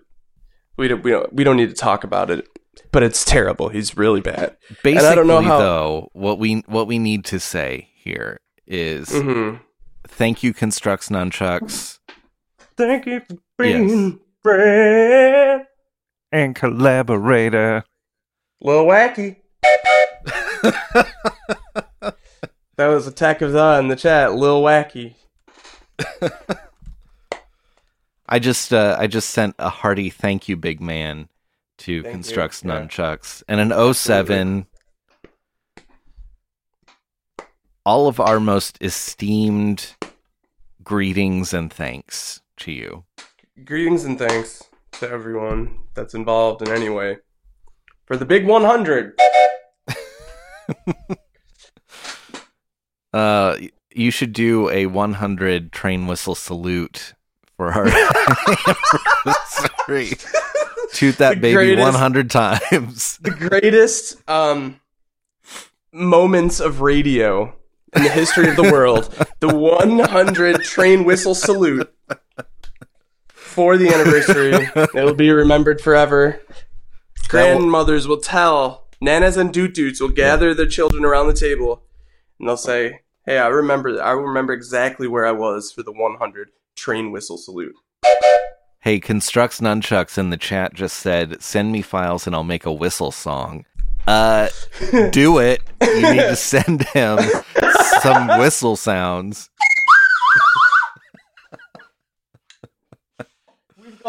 we 0.77 0.87
don't. 0.87 1.03
We 1.03 1.11
don't. 1.11 1.31
We 1.33 1.43
don't 1.43 1.57
need 1.57 1.69
to 1.69 1.75
talk 1.75 2.03
about 2.03 2.29
it. 2.31 2.47
But 2.91 3.03
it's 3.03 3.23
terrible. 3.23 3.69
He's 3.69 3.95
really 3.97 4.21
bad. 4.21 4.57
Basically, 4.83 5.07
I 5.07 5.15
don't 5.15 5.27
know 5.27 5.41
how- 5.41 5.59
though, 5.59 6.09
what 6.13 6.39
we 6.39 6.63
what 6.65 6.87
we 6.87 6.97
need 6.97 7.23
to 7.25 7.39
say 7.39 7.89
here 7.95 8.39
is 8.65 9.09
hmm 9.11 9.55
thank 10.07 10.41
you, 10.43 10.53
Constructs 10.55 11.09
Nunchucks. 11.09 11.99
Thank 12.77 13.05
you 13.05 13.19
for 13.21 13.37
being 13.57 14.19
friend. 14.41 15.65
And 16.31 16.55
collaborator. 16.55 17.83
Lil 18.61 18.85
Wacky. 18.85 19.37
That 22.79 22.87
was 22.87 23.07
Attack 23.07 23.41
of 23.41 23.51
the 23.51 23.77
in 23.77 23.89
the 23.89 23.97
chat. 23.97 24.35
Lil 24.35 24.61
Wacky. 24.61 25.15
I 28.29 28.39
just 28.39 28.71
uh, 28.73 28.95
I 28.97 29.05
just 29.07 29.31
sent 29.31 29.55
a 29.59 29.67
hearty 29.67 30.09
thank 30.09 30.47
you, 30.47 30.55
big 30.55 30.79
man, 30.79 31.27
to 31.79 32.01
Thank 32.01 32.13
Constructs 32.13 32.63
you, 32.63 32.71
yeah. 32.71 32.79
Nunchucks 32.79 33.43
and 33.49 33.59
an 33.59 33.93
07. 33.93 34.65
All 37.85 38.07
of 38.07 38.21
our 38.21 38.39
most 38.39 38.77
esteemed 38.79 39.93
greetings 40.81 41.53
and 41.53 41.73
thanks 41.73 42.39
to 42.59 42.71
you. 42.71 43.03
Greetings 43.65 44.05
and 44.05 44.17
thanks 44.17 44.68
to 44.93 45.09
everyone 45.09 45.79
that's 45.93 46.13
involved 46.13 46.61
in 46.61 46.69
any 46.73 46.89
way 46.89 47.17
for 48.05 48.17
the 48.17 48.25
big 48.25 48.45
100. 48.45 49.13
Uh, 53.13 53.57
you 53.93 54.11
should 54.11 54.33
do 54.33 54.69
a 54.69 54.85
100 54.85 55.71
train 55.71 56.05
whistle 56.07 56.35
salute 56.35 57.13
for 57.57 57.71
our 57.73 57.87
anniversary. 59.25 60.11
Toot 60.93 61.17
that 61.17 61.35
The 61.35 61.41
baby 61.41 61.53
greatest- 61.53 61.83
100 61.91 62.29
times. 62.29 63.17
The 63.17 63.31
greatest 63.31 64.17
um, 64.29 64.79
moments 65.91 66.59
of 66.59 66.81
radio 66.81 67.55
in 67.95 68.03
the 68.03 68.09
history 68.09 68.47
of 68.47 68.55
the 68.55 68.71
world. 68.71 69.11
The 69.39 69.55
100 69.55 70.61
train 70.61 71.03
whistle 71.03 71.33
salute 71.33 71.91
for 73.59 73.75
the 73.75 73.89
anniversary. 73.89 74.69
It'll 74.97 75.13
be 75.13 75.31
remembered 75.31 75.81
forever. 75.81 76.41
Grandmothers 77.27 78.07
will 78.07 78.21
tell, 78.21 78.87
nanas 79.03 79.35
and 79.35 79.51
doot 79.51 79.73
doots 79.73 79.99
will 79.99 80.07
gather 80.07 80.53
their 80.53 80.65
children 80.65 81.03
around 81.03 81.27
the 81.27 81.33
table 81.33 81.83
and 82.39 82.47
they'll 82.47 82.55
say, 82.55 83.01
Hey, 83.25 83.37
I 83.37 83.47
remember 83.47 84.01
I 84.01 84.11
remember 84.11 84.53
exactly 84.53 85.09
where 85.09 85.25
I 85.25 85.33
was 85.33 85.73
for 85.73 85.83
the 85.83 85.91
100 85.91 86.51
train 86.77 87.11
whistle 87.11 87.37
salute. 87.37 87.75
Hey, 88.79 89.01
Constructs 89.01 89.59
Nunchucks 89.59 90.17
in 90.17 90.29
the 90.29 90.37
chat 90.37 90.73
just 90.73 90.95
said, 90.95 91.41
send 91.41 91.73
me 91.73 91.81
files 91.81 92.25
and 92.25 92.33
I'll 92.33 92.45
make 92.45 92.65
a 92.65 92.71
whistle 92.71 93.11
song. 93.11 93.65
Uh, 94.07 94.47
do 95.11 95.39
it. 95.39 95.61
You 95.81 96.13
need 96.13 96.21
to 96.21 96.37
send 96.37 96.83
him 96.83 97.19
some 98.01 98.39
whistle 98.39 98.77
sounds. 98.77 99.49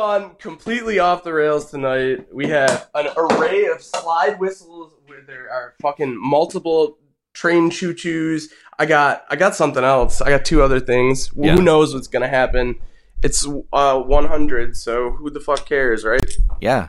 Gone 0.00 0.34
completely 0.36 0.98
off 0.98 1.22
the 1.24 1.32
rails 1.32 1.70
tonight. 1.70 2.26
We 2.32 2.48
have 2.48 2.88
an 2.94 3.08
array 3.18 3.66
of 3.66 3.82
slide 3.82 4.40
whistles 4.40 4.94
where 5.06 5.20
there 5.20 5.50
are 5.52 5.74
fucking 5.82 6.16
multiple 6.18 6.96
train 7.34 7.68
choo 7.70 7.92
choos. 7.92 8.44
I 8.78 8.86
got 8.86 9.24
I 9.28 9.36
got 9.36 9.54
something 9.54 9.84
else. 9.84 10.22
I 10.22 10.30
got 10.30 10.46
two 10.46 10.62
other 10.62 10.80
things. 10.80 11.30
Yeah. 11.36 11.54
Who 11.54 11.62
knows 11.62 11.92
what's 11.92 12.08
gonna 12.08 12.28
happen? 12.28 12.76
It's 13.22 13.46
uh 13.74 14.00
100, 14.00 14.74
so 14.74 15.10
who 15.10 15.28
the 15.28 15.40
fuck 15.40 15.66
cares, 15.66 16.02
right? 16.02 16.24
Yeah. 16.62 16.88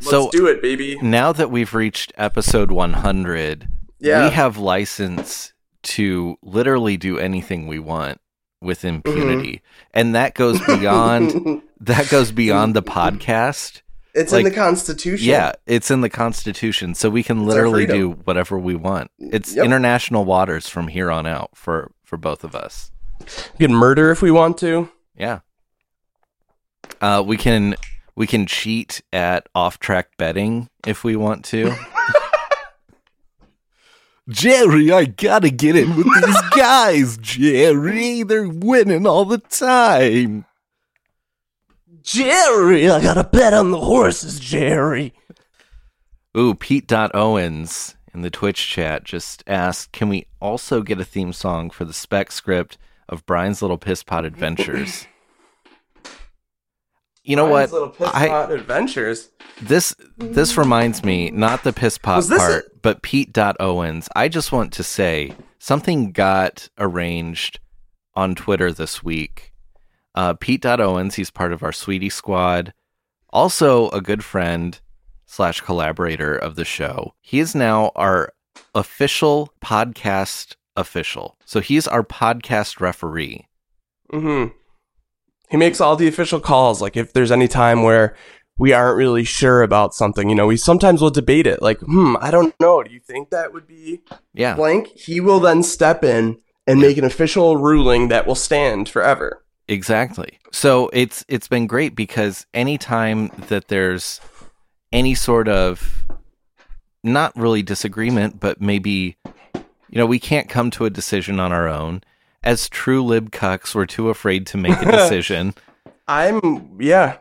Let's 0.00 0.10
so 0.10 0.30
do 0.30 0.46
it, 0.46 0.60
baby. 0.60 0.98
now 1.00 1.32
that 1.32 1.50
we've 1.50 1.72
reached 1.72 2.12
episode 2.18 2.70
100, 2.70 3.66
Yeah. 3.98 4.24
we 4.26 4.30
have 4.34 4.58
license 4.58 5.54
to 5.84 6.36
literally 6.42 6.98
do 6.98 7.18
anything 7.18 7.66
we 7.66 7.78
want 7.78 8.20
with 8.62 8.84
impunity. 8.84 9.62
And 9.92 10.14
that 10.14 10.34
goes 10.34 10.64
beyond 10.66 11.62
that 11.80 12.08
goes 12.08 12.32
beyond 12.32 12.74
the 12.74 12.82
podcast. 12.82 13.82
it's 14.14 14.32
in 14.32 14.44
the 14.44 14.50
Constitution. 14.50 15.26
Yeah, 15.28 15.52
it's 15.66 15.90
in 15.90 16.00
the 16.00 16.08
Constitution, 16.10 16.94
so 16.94 17.10
we 17.10 17.22
can 17.22 17.40
our 17.40 17.44
literally 17.44 17.86
do 17.86 18.10
whatever 18.24 18.58
we 18.58 18.74
want. 18.76 19.10
It's 19.18 19.54
Yep. 19.54 19.64
international 19.64 20.24
waters 20.24 20.68
from 20.68 20.88
here 20.88 21.10
on 21.10 21.26
out 21.26 21.50
for 21.54 21.90
for 22.04 22.16
both 22.16 22.44
of 22.44 22.54
us. 22.54 22.90
We 23.58 23.66
can 23.66 23.74
murder 23.74 24.10
if 24.10 24.20
we 24.22 24.30
want 24.30 24.58
to. 24.58 24.88
Yeah. 25.16 25.40
Uh, 27.00 27.22
we 27.26 27.36
can 27.36 27.74
we 28.14 28.26
can 28.26 28.46
cheat 28.46 29.02
at 29.12 29.48
off 29.54 29.78
track 29.78 30.08
betting 30.18 30.68
if 30.86 31.04
we 31.04 31.16
want 31.16 31.44
to. 31.46 31.74
Jerry, 34.28 34.92
I 34.92 35.06
gotta 35.06 35.50
get 35.50 35.76
in 35.76 35.96
with 35.96 36.06
these 36.24 36.40
guys, 36.56 37.16
Jerry. 37.18 38.22
They're 38.22 38.48
winning 38.48 39.06
all 39.06 39.24
the 39.24 39.38
time. 39.38 40.44
Jerry, 42.02 42.88
I 42.88 43.00
gotta 43.02 43.24
bet 43.24 43.52
on 43.52 43.70
the 43.70 43.80
horses, 43.80 44.38
Jerry. 44.38 45.12
Ooh, 46.36 46.54
Pete 46.54 46.90
Owens 46.92 47.96
in 48.14 48.22
the 48.22 48.30
Twitch 48.30 48.68
chat 48.68 49.04
just 49.04 49.42
asked, 49.46 49.92
"Can 49.92 50.08
we 50.08 50.26
also 50.40 50.82
get 50.82 51.00
a 51.00 51.04
theme 51.04 51.32
song 51.32 51.70
for 51.70 51.84
the 51.84 51.92
spec 51.92 52.32
script 52.32 52.78
of 53.08 53.26
Brian's 53.26 53.60
Little 53.60 53.78
Piss 53.78 54.02
Pot 54.02 54.24
Adventures?" 54.24 55.06
You 57.24 57.36
know 57.36 57.46
Brian's 57.46 57.72
what? 57.72 57.80
Little 57.80 57.94
piss 57.94 58.10
I- 58.14 58.28
pot 58.28 58.52
adventures. 58.52 59.30
This 59.60 59.94
this 60.16 60.56
reminds 60.56 61.04
me, 61.04 61.30
not 61.30 61.62
the 61.62 61.72
piss 61.72 61.98
pot 61.98 62.24
part, 62.28 62.82
but 62.82 63.02
Pete 63.02 63.36
Owens. 63.60 64.08
I 64.16 64.28
just 64.28 64.50
want 64.50 64.72
to 64.74 64.82
say 64.82 65.34
something 65.58 66.10
got 66.10 66.68
arranged 66.78 67.60
on 68.14 68.34
Twitter 68.34 68.72
this 68.72 69.02
week. 69.02 69.52
Uh, 70.14 70.34
Pete 70.34 70.66
Owens, 70.66 71.14
he's 71.14 71.30
part 71.30 71.52
of 71.52 71.62
our 71.62 71.72
Sweetie 71.72 72.10
Squad, 72.10 72.74
also 73.30 73.88
a 73.90 74.00
good 74.00 74.24
friend 74.24 74.80
slash 75.26 75.60
collaborator 75.60 76.36
of 76.36 76.56
the 76.56 76.64
show. 76.64 77.14
He 77.20 77.38
is 77.38 77.54
now 77.54 77.92
our 77.94 78.32
official 78.74 79.52
podcast 79.64 80.56
official. 80.76 81.38
So 81.44 81.60
he's 81.60 81.86
our 81.86 82.02
podcast 82.02 82.80
referee. 82.80 83.46
Mm-hmm. 84.12 84.54
He 85.52 85.56
makes 85.58 85.80
all 85.80 85.94
the 85.96 86.08
official 86.08 86.40
calls. 86.40 86.80
Like 86.82 86.96
if 86.96 87.12
there's 87.12 87.30
any 87.30 87.46
time 87.46 87.82
where 87.82 88.16
we 88.58 88.72
aren't 88.72 88.96
really 88.96 89.22
sure 89.22 89.62
about 89.62 89.94
something, 89.94 90.28
you 90.30 90.34
know, 90.34 90.46
we 90.46 90.56
sometimes 90.56 91.00
will 91.02 91.10
debate 91.10 91.46
it. 91.46 91.60
Like, 91.62 91.78
hmm, 91.80 92.16
I 92.20 92.30
don't 92.30 92.58
know. 92.58 92.82
Do 92.82 92.90
you 92.90 93.00
think 93.00 93.28
that 93.30 93.52
would 93.52 93.68
be 93.68 94.00
Yeah. 94.32 94.54
blank? 94.54 94.88
He 94.96 95.20
will 95.20 95.40
then 95.40 95.62
step 95.62 96.02
in 96.02 96.38
and 96.66 96.80
make 96.80 96.96
an 96.96 97.04
official 97.04 97.58
ruling 97.58 98.08
that 98.08 98.26
will 98.26 98.34
stand 98.34 98.88
forever. 98.88 99.44
Exactly. 99.68 100.38
So 100.52 100.88
it's 100.92 101.24
it's 101.28 101.48
been 101.48 101.66
great 101.66 101.94
because 101.94 102.46
anytime 102.54 103.28
that 103.48 103.68
there's 103.68 104.20
any 104.90 105.14
sort 105.14 105.48
of 105.48 106.06
not 107.04 107.36
really 107.36 107.62
disagreement, 107.62 108.40
but 108.40 108.60
maybe 108.60 109.16
you 109.54 109.98
know, 109.98 110.06
we 110.06 110.18
can't 110.18 110.48
come 110.48 110.70
to 110.70 110.86
a 110.86 110.90
decision 110.90 111.38
on 111.38 111.52
our 111.52 111.68
own. 111.68 112.02
As 112.44 112.68
true 112.68 113.04
lib 113.04 113.30
cucks, 113.30 113.74
we're 113.74 113.86
too 113.86 114.08
afraid 114.08 114.46
to 114.48 114.56
make 114.56 114.80
a 114.82 114.90
decision. 114.90 115.54
I'm, 116.08 116.76
yeah. 116.80 117.18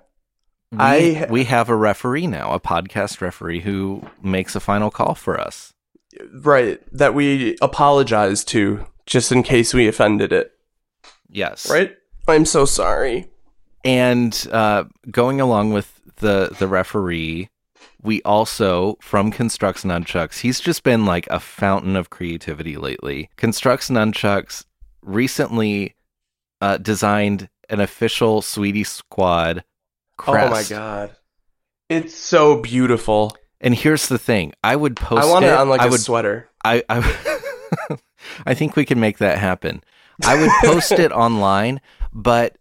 we, 0.72 0.78
I- 0.80 1.28
we 1.30 1.44
have 1.46 1.70
a 1.70 1.75
referee 1.75 2.28
now, 2.28 2.51
a 2.51 2.60
podcast 2.60 3.22
referee 3.22 3.62
who 3.62 4.01
makes 4.24 4.56
a 4.56 4.60
final 4.60 4.90
call 4.90 5.16
for 5.16 5.40
us. 5.40 5.74
Right. 6.34 6.82
That 6.92 7.13
we 7.13 7.56
apologize 7.62 8.44
to 8.46 8.86
just 9.06 9.32
in 9.32 9.44
case 9.44 9.74
we 9.74 9.88
offended 9.88 10.32
it. 10.34 10.51
Yes. 11.30 11.70
Right? 11.70 11.96
I'm 12.28 12.46
so 12.46 12.66
sorry. 12.66 13.30
And 13.84 14.48
uh, 14.51 14.86
going 15.10 15.40
along 15.42 15.74
with 15.74 16.01
the 16.18 16.56
the 16.60 16.68
referee, 16.68 17.50
we 18.01 18.22
also 18.24 18.98
from 19.01 19.32
Constructs 19.32 19.84
Nunchucks. 19.84 20.40
He's 20.40 20.60
just 20.60 20.84
been 20.84 21.06
like 21.06 21.25
a 21.32 21.40
fountain 21.40 21.96
of 21.96 22.10
creativity 22.12 22.78
lately. 22.78 23.30
Constructs 23.38 23.90
Nunchucks 23.90 24.66
recently 25.01 25.96
uh, 26.62 26.77
designed 26.77 27.50
an 27.70 27.79
official 27.79 28.41
Sweetie 28.41 28.84
Squad 28.84 29.63
crest. 30.17 30.72
Oh 30.72 30.77
my 30.77 30.79
god. 30.79 31.15
It's 31.89 32.13
so 32.15 32.62
beautiful. 32.62 33.36
And 33.60 33.75
here's 33.75 34.08
the 34.08 34.17
thing: 34.17 34.53
I 34.63 34.75
would 34.75 34.96
post 34.96 35.24
I 35.24 35.29
want 35.29 35.46
it. 35.46 35.53
on 35.53 35.70
like 35.70 35.81
I 35.81 35.88
a 35.88 35.89
would 35.89 36.00
sweater. 36.00 36.50
I 36.63 36.84
I, 36.89 37.98
I 38.46 38.53
think 38.53 38.75
we 38.75 38.86
can 38.86 39.00
make 39.00 39.17
that 39.20 39.38
happen. 39.38 39.84
I 40.25 40.39
would 40.39 40.51
post 40.63 40.91
it 40.93 41.12
online, 41.12 41.81
but 42.13 42.58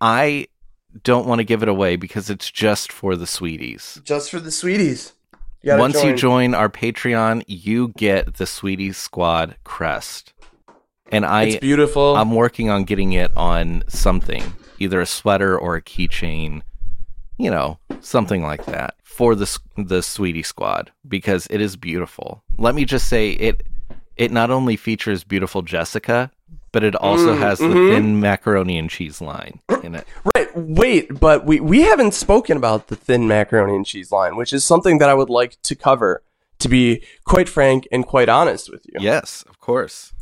I 0.00 0.48
don't 1.02 1.26
want 1.26 1.38
to 1.40 1.44
give 1.44 1.62
it 1.62 1.68
away 1.68 1.96
because 1.96 2.30
it's 2.30 2.50
just 2.50 2.92
for 2.92 3.16
the 3.16 3.26
sweeties. 3.26 4.00
Just 4.04 4.30
for 4.30 4.40
the 4.40 4.50
sweeties. 4.50 5.12
You 5.62 5.76
Once 5.76 5.96
you 5.96 6.10
join. 6.10 6.52
join 6.52 6.54
our 6.54 6.68
Patreon, 6.68 7.42
you 7.48 7.88
get 7.96 8.34
the 8.36 8.46
Sweeties 8.46 8.96
Squad 8.96 9.56
crest. 9.64 10.32
And 11.10 11.24
I 11.24 11.44
it's 11.44 11.56
beautiful. 11.56 12.16
I'm 12.16 12.34
working 12.34 12.70
on 12.70 12.84
getting 12.84 13.12
it 13.12 13.30
on 13.36 13.84
something, 13.88 14.52
either 14.78 15.00
a 15.00 15.06
sweater 15.06 15.58
or 15.58 15.76
a 15.76 15.82
keychain, 15.82 16.62
you 17.38 17.50
know, 17.50 17.78
something 18.00 18.42
like 18.42 18.64
that 18.66 18.94
for 19.02 19.34
the 19.34 19.58
the 19.76 20.02
Sweetie 20.02 20.42
Squad 20.42 20.92
because 21.06 21.46
it 21.50 21.60
is 21.60 21.76
beautiful. 21.76 22.42
Let 22.58 22.74
me 22.74 22.84
just 22.84 23.08
say 23.08 23.30
it 23.30 23.66
it 24.16 24.30
not 24.32 24.50
only 24.50 24.76
features 24.76 25.24
beautiful 25.24 25.62
Jessica, 25.62 26.30
but 26.72 26.82
it 26.84 26.94
also 26.96 27.34
Mm, 27.34 27.38
has 27.38 27.58
the 27.58 27.64
mhm. 27.66 27.90
thin 27.94 28.20
macaroni 28.20 28.78
and 28.78 28.90
cheese 28.90 29.20
line 29.20 29.60
in 29.82 29.94
it. 29.94 30.06
right. 30.34 30.48
Wait, 30.56 31.18
but 31.18 31.44
we 31.46 31.60
we 31.60 31.82
haven't 31.82 32.12
spoken 32.14 32.56
about 32.56 32.88
the 32.88 32.96
thin 32.96 33.26
macaroni 33.26 33.76
and 33.76 33.86
cheese 33.86 34.12
line, 34.12 34.36
which 34.36 34.52
is 34.52 34.64
something 34.64 34.98
that 34.98 35.08
I 35.08 35.14
would 35.14 35.30
like 35.30 35.60
to 35.62 35.74
cover. 35.74 36.22
To 36.62 36.68
be 36.68 37.04
quite 37.24 37.48
frank 37.48 37.86
and 37.92 38.04
quite 38.04 38.28
honest 38.28 38.68
with 38.68 38.84
you. 38.86 38.94
Yes, 38.98 39.44
of 39.48 39.60
course. 39.60 40.12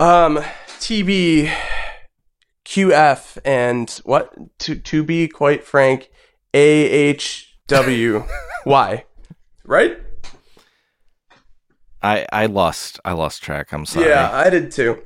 Um, 0.00 0.38
TB, 0.78 1.50
QF, 2.64 3.38
and 3.44 3.90
what? 4.04 4.32
To 4.60 4.76
to 4.76 5.02
be 5.02 5.28
quite 5.28 5.64
frank, 5.64 6.10
AHW. 6.54 8.26
Why? 8.64 9.04
Right? 9.64 9.98
I 12.02 12.24
I 12.32 12.46
lost 12.46 13.00
I 13.04 13.12
lost 13.12 13.42
track. 13.42 13.70
I'm 13.74 13.84
sorry. 13.84 14.08
Yeah, 14.08 14.30
I 14.32 14.48
did 14.48 14.72
too. 14.72 15.02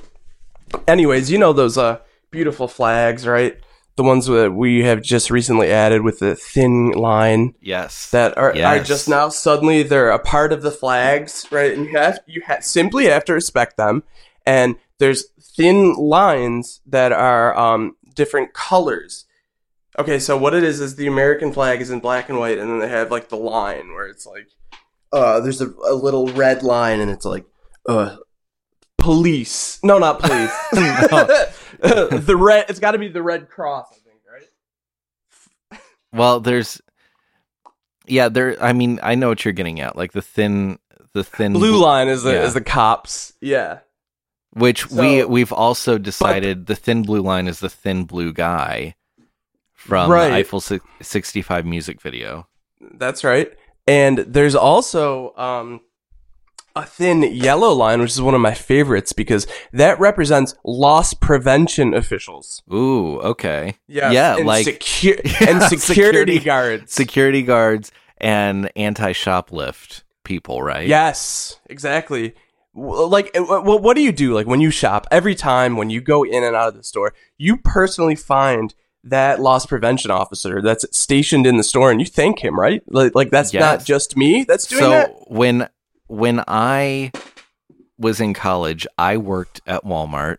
Anyways, 0.86 1.32
you 1.32 1.38
know 1.38 1.52
those 1.52 1.76
uh 1.76 1.98
beautiful 2.30 2.68
flags, 2.68 3.26
right? 3.26 3.56
The 3.96 4.04
ones 4.04 4.26
that 4.26 4.52
we 4.52 4.84
have 4.84 5.02
just 5.02 5.32
recently 5.32 5.68
added 5.72 6.02
with 6.02 6.20
the 6.20 6.36
thin 6.36 6.92
line 6.92 7.54
Yes. 7.60 8.08
that 8.10 8.38
are, 8.38 8.56
are 8.56 8.78
just 8.78 9.08
now 9.08 9.28
suddenly 9.30 9.82
they're 9.82 10.10
a 10.10 10.18
part 10.20 10.52
of 10.52 10.62
the 10.62 10.70
flags, 10.70 11.44
right? 11.50 11.76
And 11.76 11.86
you 11.86 11.98
have 11.98 12.20
you 12.28 12.40
ha- 12.46 12.60
simply 12.60 13.06
have 13.06 13.24
to 13.24 13.32
respect 13.34 13.76
them. 13.76 14.04
And 14.46 14.76
there's 14.98 15.26
thin 15.40 15.94
lines 15.94 16.80
that 16.86 17.12
are 17.12 17.56
um, 17.58 17.96
different 18.14 18.52
colors. 18.54 19.26
Okay, 19.98 20.18
so 20.18 20.36
what 20.36 20.54
it 20.54 20.64
is 20.64 20.80
is 20.80 20.96
the 20.96 21.06
American 21.06 21.52
flag 21.52 21.80
is 21.80 21.90
in 21.90 22.00
black 22.00 22.28
and 22.28 22.38
white, 22.38 22.58
and 22.58 22.70
then 22.70 22.78
they 22.78 22.88
have 22.88 23.10
like 23.10 23.28
the 23.28 23.36
line 23.36 23.92
where 23.92 24.06
it's 24.06 24.26
like, 24.26 24.48
uh, 25.12 25.40
there's 25.40 25.60
a, 25.60 25.68
a 25.86 25.94
little 25.94 26.28
red 26.28 26.62
line, 26.62 27.00
and 27.00 27.10
it's 27.10 27.26
like, 27.26 27.44
uh, 27.86 28.16
police. 28.96 29.78
No, 29.82 29.98
not 29.98 30.20
police. 30.20 30.50
the 30.72 32.36
red. 32.38 32.66
It's 32.68 32.78
got 32.80 32.92
to 32.92 32.98
be 32.98 33.08
the 33.08 33.22
Red 33.22 33.50
Cross, 33.50 33.88
I 33.92 34.08
think, 34.08 34.20
right? 35.70 35.80
Well, 36.12 36.40
there's 36.40 36.80
yeah, 38.06 38.28
there 38.28 38.56
I 38.62 38.72
mean, 38.72 38.98
I 39.02 39.14
know 39.14 39.28
what 39.28 39.44
you're 39.44 39.52
getting 39.52 39.80
at. 39.80 39.96
Like 39.96 40.12
the 40.12 40.22
thin 40.22 40.78
the 41.12 41.24
thin 41.24 41.52
Blue 41.52 41.76
line 41.76 42.08
is 42.08 42.22
the 42.22 42.32
Yeah. 42.32 42.44
is 42.44 42.54
the 42.54 42.60
cops. 42.60 43.32
Yeah. 43.40 43.80
Which 44.52 44.90
we 44.90 45.20
So- 45.20 45.26
we've 45.28 45.52
also 45.52 45.98
decided 45.98 46.66
the 46.66 46.76
thin 46.76 47.02
blue 47.02 47.22
line 47.22 47.46
is 47.48 47.60
the 47.60 47.68
thin 47.70 48.04
blue 48.04 48.32
guy 48.32 48.94
from 49.74 50.10
Right. 50.10 50.28
the 50.28 50.34
Eiffel 50.36 50.60
65 50.60 51.66
music 51.66 52.00
video. 52.00 52.46
That's 52.94 53.24
right. 53.24 53.52
And 53.86 54.18
there's 54.18 54.54
also 54.54 55.34
um, 55.36 55.80
a 56.76 56.84
thin 56.86 57.22
yellow 57.22 57.72
line, 57.72 58.00
which 58.00 58.10
is 58.12 58.22
one 58.22 58.34
of 58.34 58.40
my 58.40 58.54
favorites 58.54 59.12
because 59.12 59.46
that 59.72 59.98
represents 59.98 60.54
loss 60.64 61.14
prevention 61.14 61.94
officials. 61.94 62.62
Ooh, 62.72 63.18
okay. 63.20 63.76
Yes, 63.88 64.12
Yeah, 64.12 64.36
and 64.36 64.46
like 64.46 64.66
secu- 64.66 65.20
Yeah, 65.24 65.48
and 65.50 65.62
security, 65.62 65.78
security- 65.78 66.38
guards. 66.38 66.92
security 66.92 67.42
guards 67.42 67.90
and 68.18 68.70
anti-shoplift 68.76 70.02
people, 70.24 70.62
right? 70.62 70.86
Yes, 70.86 71.58
exactly. 71.68 72.34
Like, 72.74 73.30
uh, 73.36 73.42
what, 73.42 73.82
what 73.82 73.94
do 73.96 74.02
you 74.02 74.12
do? 74.12 74.32
Like, 74.34 74.46
when 74.46 74.60
you 74.60 74.70
shop, 74.70 75.06
every 75.10 75.34
time 75.34 75.76
when 75.76 75.90
you 75.90 76.00
go 76.00 76.22
in 76.24 76.42
and 76.42 76.56
out 76.56 76.68
of 76.68 76.74
the 76.74 76.82
store, 76.82 77.12
you 77.36 77.56
personally 77.58 78.14
find 78.16 78.74
that 79.04 79.40
loss 79.40 79.66
prevention 79.66 80.10
officer 80.10 80.62
that's 80.62 80.84
stationed 80.96 81.46
in 81.46 81.56
the 81.56 81.64
store 81.64 81.90
and 81.90 82.00
you 82.00 82.06
thank 82.06 82.38
him, 82.38 82.58
right? 82.58 82.82
Like, 82.86 83.14
like 83.14 83.30
that's 83.30 83.52
Yes. 83.52 83.60
not 83.60 83.84
just 83.84 84.16
me 84.16 84.44
that's 84.44 84.66
doing 84.66 84.80
so 84.80 84.90
that. 84.90 85.10
when 85.26 85.68
when 86.06 86.44
I 86.46 87.10
was 87.98 88.20
in 88.20 88.32
college, 88.32 88.86
I 88.96 89.16
worked 89.16 89.60
at 89.66 89.84
Walmart 89.84 90.38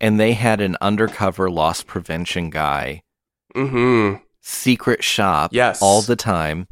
and 0.00 0.18
they 0.18 0.32
had 0.32 0.60
an 0.60 0.76
undercover 0.80 1.48
loss 1.50 1.82
prevention 1.82 2.50
guy 2.50 3.02
Mm-hmm. 3.54 4.16
secret 4.40 5.04
shop 5.04 5.50
Yes. 5.54 5.80
all 5.80 6.02
the 6.02 6.16
time. 6.16 6.66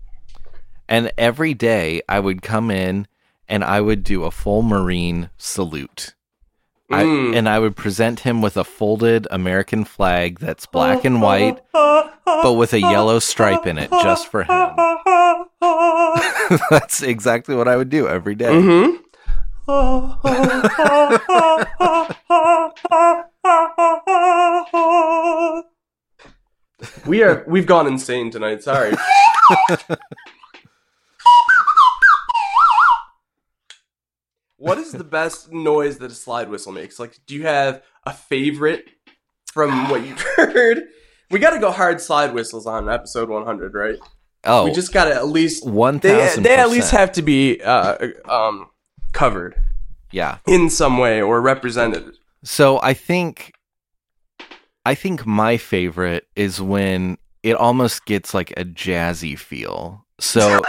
And 0.89 1.13
every 1.17 1.55
day 1.55 2.03
I 2.09 2.19
would 2.19 2.43
come 2.43 2.71
in 2.71 3.07
and 3.51 3.63
I 3.65 3.81
would 3.83 4.03
do 4.05 4.25
a 4.25 4.31
full 4.31 4.63
Marine 4.63 5.29
salute. 5.37 6.15
I, 6.93 7.05
Mm. 7.05 7.37
and 7.37 7.49
I 7.49 7.59
would 7.61 7.77
present 7.77 8.21
him 8.21 8.43
with 8.43 8.57
a 8.57 8.65
folded 8.65 9.29
American 9.31 9.85
flag 9.85 10.41
that's 10.41 10.67
black 10.67 11.05
and 11.05 11.23
white, 11.23 11.61
but 11.73 12.55
with 12.55 12.73
a 12.73 12.81
yellow 12.81 13.19
stripe 13.21 13.65
in 13.67 13.79
it 13.79 13.91
just 13.91 14.27
for 14.29 14.43
him. 14.43 14.75
that's 16.71 17.01
exactly 17.03 17.55
what 17.55 17.69
I 17.69 17.77
would 17.77 17.91
do 17.91 18.09
every 18.09 18.35
day. 18.35 18.51
Mm-hmm. 18.51 18.97
we 27.07 27.23
are 27.23 27.45
we've 27.47 27.67
gone 27.67 27.87
insane 27.87 28.31
tonight. 28.31 28.63
Sorry. 28.63 28.95
what 34.61 34.77
is 34.77 34.93
the 34.93 35.05
best 35.05 35.51
noise 35.51 35.99
that 35.99 36.11
a 36.11 36.15
slide 36.15 36.51
whistle 36.51 36.71
makes? 36.71 36.99
Like, 36.99 37.19
do 37.27 37.35
you 37.35 37.45
have 37.45 37.83
a 38.05 38.13
favorite 38.13 38.85
from 39.53 39.89
what 39.89 40.07
you've 40.07 40.21
heard? 40.37 40.83
We 41.31 41.39
got 41.39 41.51
to 41.51 41.59
go 41.59 41.71
hard 41.71 42.01
slide 42.01 42.35
whistles 42.35 42.67
on 42.67 42.89
episode 42.91 43.31
100, 43.31 43.73
right? 43.73 43.97
Oh, 44.45 44.67
We 44.67 44.73
just 44.73 44.93
got 44.93 45.07
to 45.07 45.15
at 45.15 45.29
least 45.29 45.67
one 45.67 45.99
they 45.99 46.35
they 46.37 46.57
at 46.57 46.71
least 46.71 46.91
have 46.93 47.13
to 47.13 47.23
be 47.23 47.61
uh, 47.63 48.09
um 48.27 48.69
covered 49.13 49.55
yeah. 50.11 50.39
in 50.47 50.69
some 50.69 50.99
way 50.99 51.23
or 51.23 51.41
represented. 51.41 52.17
So 52.45 52.81
I 52.83 52.95
think, 52.95 53.53
I 54.85 54.95
think 54.95 55.27
my 55.27 55.57
favorite 55.57 56.27
is 56.37 56.61
when 56.61 57.17
it 57.43 57.55
almost 57.57 58.05
gets 58.05 58.35
like 58.35 58.51
a 58.53 58.65
jazzy 58.65 59.39
feel. 59.39 60.07
So 60.19 60.61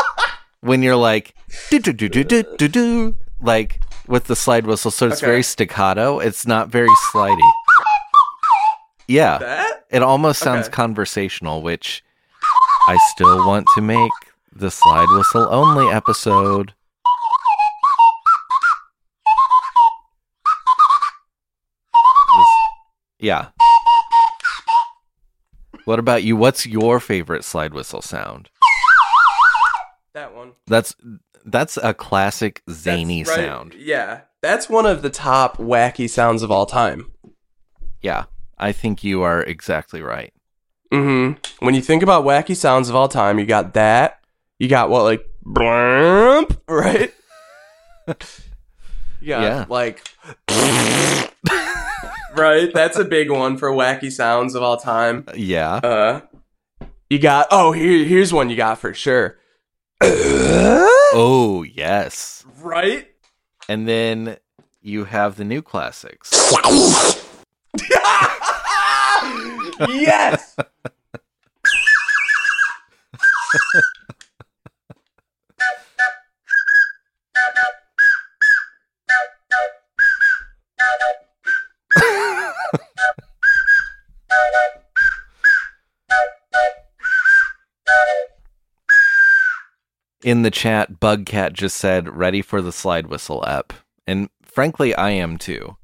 when 0.60 0.82
you're 0.82 0.96
like 0.96 1.34
do 1.70 1.78
do 1.78 1.92
do 1.92 2.08
do 2.08 2.24
do 2.24 2.42
do 2.56 2.68
do 2.68 3.16
like 3.40 3.80
with 4.06 4.24
the 4.24 4.36
slide 4.36 4.66
whistle, 4.66 4.90
so 4.90 5.06
it's 5.06 5.18
Okay. 5.18 5.26
very 5.26 5.42
staccato. 5.42 6.18
It's 6.18 6.46
not 6.46 6.68
very 6.68 6.88
slidey. 7.12 7.40
Yeah, 9.06 9.38
That 9.38 9.86
it 9.90 10.02
almost 10.02 10.40
sounds 10.40 10.66
Okay. 10.66 10.74
conversational, 10.74 11.62
which 11.62 12.04
I 12.88 12.98
still 13.10 13.46
want 13.46 13.66
to 13.74 13.80
make 13.80 14.12
the 14.52 14.70
slide 14.70 15.08
whistle 15.10 15.46
only 15.50 15.88
episode. 15.92 16.74
This- 22.36 22.46
yeah. 23.20 23.46
What 25.84 25.98
about 25.98 26.22
you? 26.22 26.36
What's 26.36 26.66
your 26.66 27.00
favorite 27.00 27.44
slide 27.44 27.72
whistle 27.74 28.02
sound? 28.02 28.50
that 30.14 30.34
one. 30.34 30.52
That's 30.66 30.96
that's 31.50 31.76
a 31.76 31.94
classic 31.94 32.62
zany 32.70 33.24
right. 33.24 33.34
sound. 33.36 33.74
Yeah, 33.74 34.22
that's 34.42 34.68
one 34.68 34.86
of 34.86 35.02
the 35.02 35.10
top 35.10 35.56
wacky 35.58 36.08
sounds 36.08 36.42
of 36.42 36.50
all 36.50 36.66
time. 36.66 37.10
Yeah, 38.00 38.24
I 38.58 38.72
think 38.72 39.02
you 39.02 39.22
are 39.22 39.42
exactly 39.42 40.02
right. 40.02 40.32
Mm-hmm. 40.92 41.64
When 41.64 41.74
you 41.74 41.82
think 41.82 42.02
about 42.02 42.24
wacky 42.24 42.56
sounds 42.56 42.88
of 42.88 42.94
all 42.96 43.08
time, 43.08 43.38
you 43.38 43.46
got 43.46 43.74
that. 43.74 44.20
You 44.58 44.68
got 44.68 44.90
what, 44.90 45.02
like, 45.02 45.24
blump, 45.44 46.58
right? 46.68 47.12
got, 48.06 48.40
Yeah. 49.20 49.64
like, 49.68 50.08
right? 52.34 52.72
That's 52.72 52.98
a 52.98 53.04
big 53.04 53.30
one 53.30 53.56
for 53.58 53.70
wacky 53.70 54.10
sounds 54.10 54.54
of 54.54 54.62
all 54.62 54.76
time. 54.76 55.26
Yeah. 55.34 55.74
Uh, 55.74 56.20
you 57.10 57.18
got, 57.18 57.48
oh, 57.50 57.72
here, 57.72 58.04
here's 58.04 58.32
one 58.32 58.50
you 58.50 58.56
got 58.56 58.78
for 58.78 58.94
sure. 58.94 59.38
Oh, 61.12 61.62
yes. 61.62 62.44
right? 62.60 63.08
And 63.68 63.86
then 63.88 64.36
you 64.82 65.04
have 65.04 65.36
the 65.36 65.44
new 65.44 65.62
classics. 65.62 66.30
yes! 69.88 70.56
In 90.22 90.42
the 90.42 90.50
chat, 90.50 90.98
Bugcat 91.00 91.52
just 91.52 91.76
said, 91.76 92.16
ready 92.16 92.42
for 92.42 92.60
the 92.60 92.72
slide 92.72 93.06
whistle 93.06 93.44
app. 93.46 93.72
And 94.06 94.28
frankly, 94.42 94.94
I 94.94 95.10
am 95.10 95.38
too. 95.38 95.76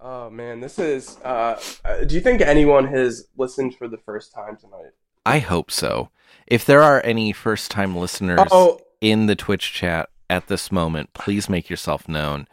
Oh 0.00 0.28
man, 0.28 0.60
this 0.60 0.78
is. 0.78 1.16
Uh, 1.24 1.60
uh, 1.84 2.04
do 2.04 2.14
you 2.14 2.20
think 2.20 2.40
anyone 2.40 2.86
has 2.88 3.28
listened 3.36 3.76
for 3.76 3.88
the 3.88 3.96
first 3.98 4.32
time 4.32 4.56
tonight? 4.56 4.90
I 5.24 5.38
hope 5.38 5.70
so. 5.70 6.10
If 6.46 6.66
there 6.66 6.82
are 6.82 7.00
any 7.04 7.32
first 7.32 7.70
time 7.70 7.96
listeners 7.96 8.40
Oh, 8.50 8.80
in 9.00 9.26
the 9.26 9.36
Twitch 9.36 9.72
chat 9.72 10.10
at 10.28 10.48
this 10.48 10.70
moment, 10.72 11.14
please 11.14 11.48
make 11.48 11.70
yourself 11.70 12.06
known. 12.08 12.46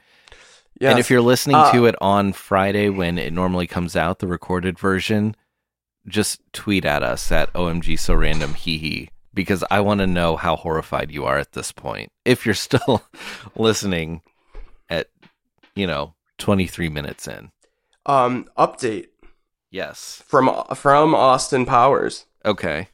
yes. 0.79 0.91
And 0.91 0.99
if 0.99 1.09
you're 1.09 1.19
listening 1.21 1.57
Uh, 1.57 1.71
to 1.73 1.85
it 1.87 1.95
on 1.99 2.31
Friday 2.31 2.89
when 2.89 3.17
it 3.17 3.33
normally 3.33 3.67
comes 3.67 3.95
out, 3.97 4.19
the 4.19 4.27
recorded 4.27 4.79
version, 4.79 5.35
just 6.07 6.39
tweet 6.53 6.85
at 6.85 7.03
us 7.03 7.31
at 7.31 7.51
OMG 7.53 7.97
so 7.99 8.13
random 8.13 8.53
hee 8.53 8.77
hee 8.77 9.09
because 9.33 9.63
I 9.71 9.79
want 9.81 9.99
to 9.99 10.07
know 10.07 10.35
how 10.37 10.55
horrified 10.55 11.11
you 11.11 11.25
are 11.25 11.37
at 11.37 11.53
this 11.53 11.71
point. 11.71 12.11
If 12.25 12.45
you're 12.45 12.55
still 12.69 13.03
listening 13.55 14.21
at, 14.89 15.07
you 15.75 15.87
know, 15.87 16.15
23 16.39 16.89
minutes 16.89 17.27
in. 17.27 17.51
um, 18.05 18.49
update 18.57 19.07
Yes. 19.69 20.21
from 20.27 20.49
from 20.75 21.15
Austin 21.15 21.65
Powers. 21.65 22.25
Okay. 22.43 22.89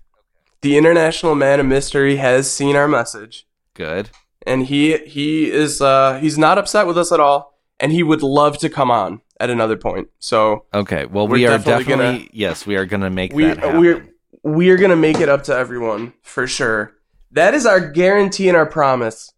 The 0.61 0.77
international 0.77 1.33
man 1.33 1.59
of 1.59 1.65
mystery 1.65 2.17
has 2.17 2.51
seen 2.51 2.75
our 2.75 2.87
message, 2.87 3.47
Good. 3.73 4.09
and 4.45 4.65
he 4.67 4.97
he 4.97 5.49
is 5.51 5.81
uh 5.81 6.19
he's 6.19 6.37
not 6.37 6.57
upset 6.59 6.85
with 6.85 6.97
us 6.97 7.11
at 7.11 7.19
all, 7.19 7.57
and 7.79 7.91
he 7.91 8.03
would 8.03 8.21
love 8.21 8.57
to 8.59 8.69
come 8.69 8.91
on 8.91 9.21
at 9.39 9.49
another 9.49 9.77
point. 9.77 10.09
So 10.19 10.65
Okay. 10.73 11.05
Well, 11.05 11.27
We're 11.27 11.47
definitely 11.47 11.83
definitely, 11.85 12.17
gonna- 12.19 12.29
yes, 12.33 12.65
we 12.67 12.75
are 12.75 12.85
going 12.85 13.01
to 13.01 13.09
make 13.09 13.33
we 13.33 13.45
that 13.45 13.57
happen. 13.59 13.79
we're 13.79 14.05
we're 14.47 14.77
gonna 14.77 14.95
make 14.95 15.19
it 15.19 15.29
up 15.29 15.43
to 15.43 15.55
everyone 15.55 16.13
for 16.21 16.47
sure. 16.47 16.93
That 17.31 17.53
is 17.53 17.65
our 17.65 17.79
guarantee 17.79 18.47
and 18.47 18.57
our 18.57 18.65
promise. 18.65 19.33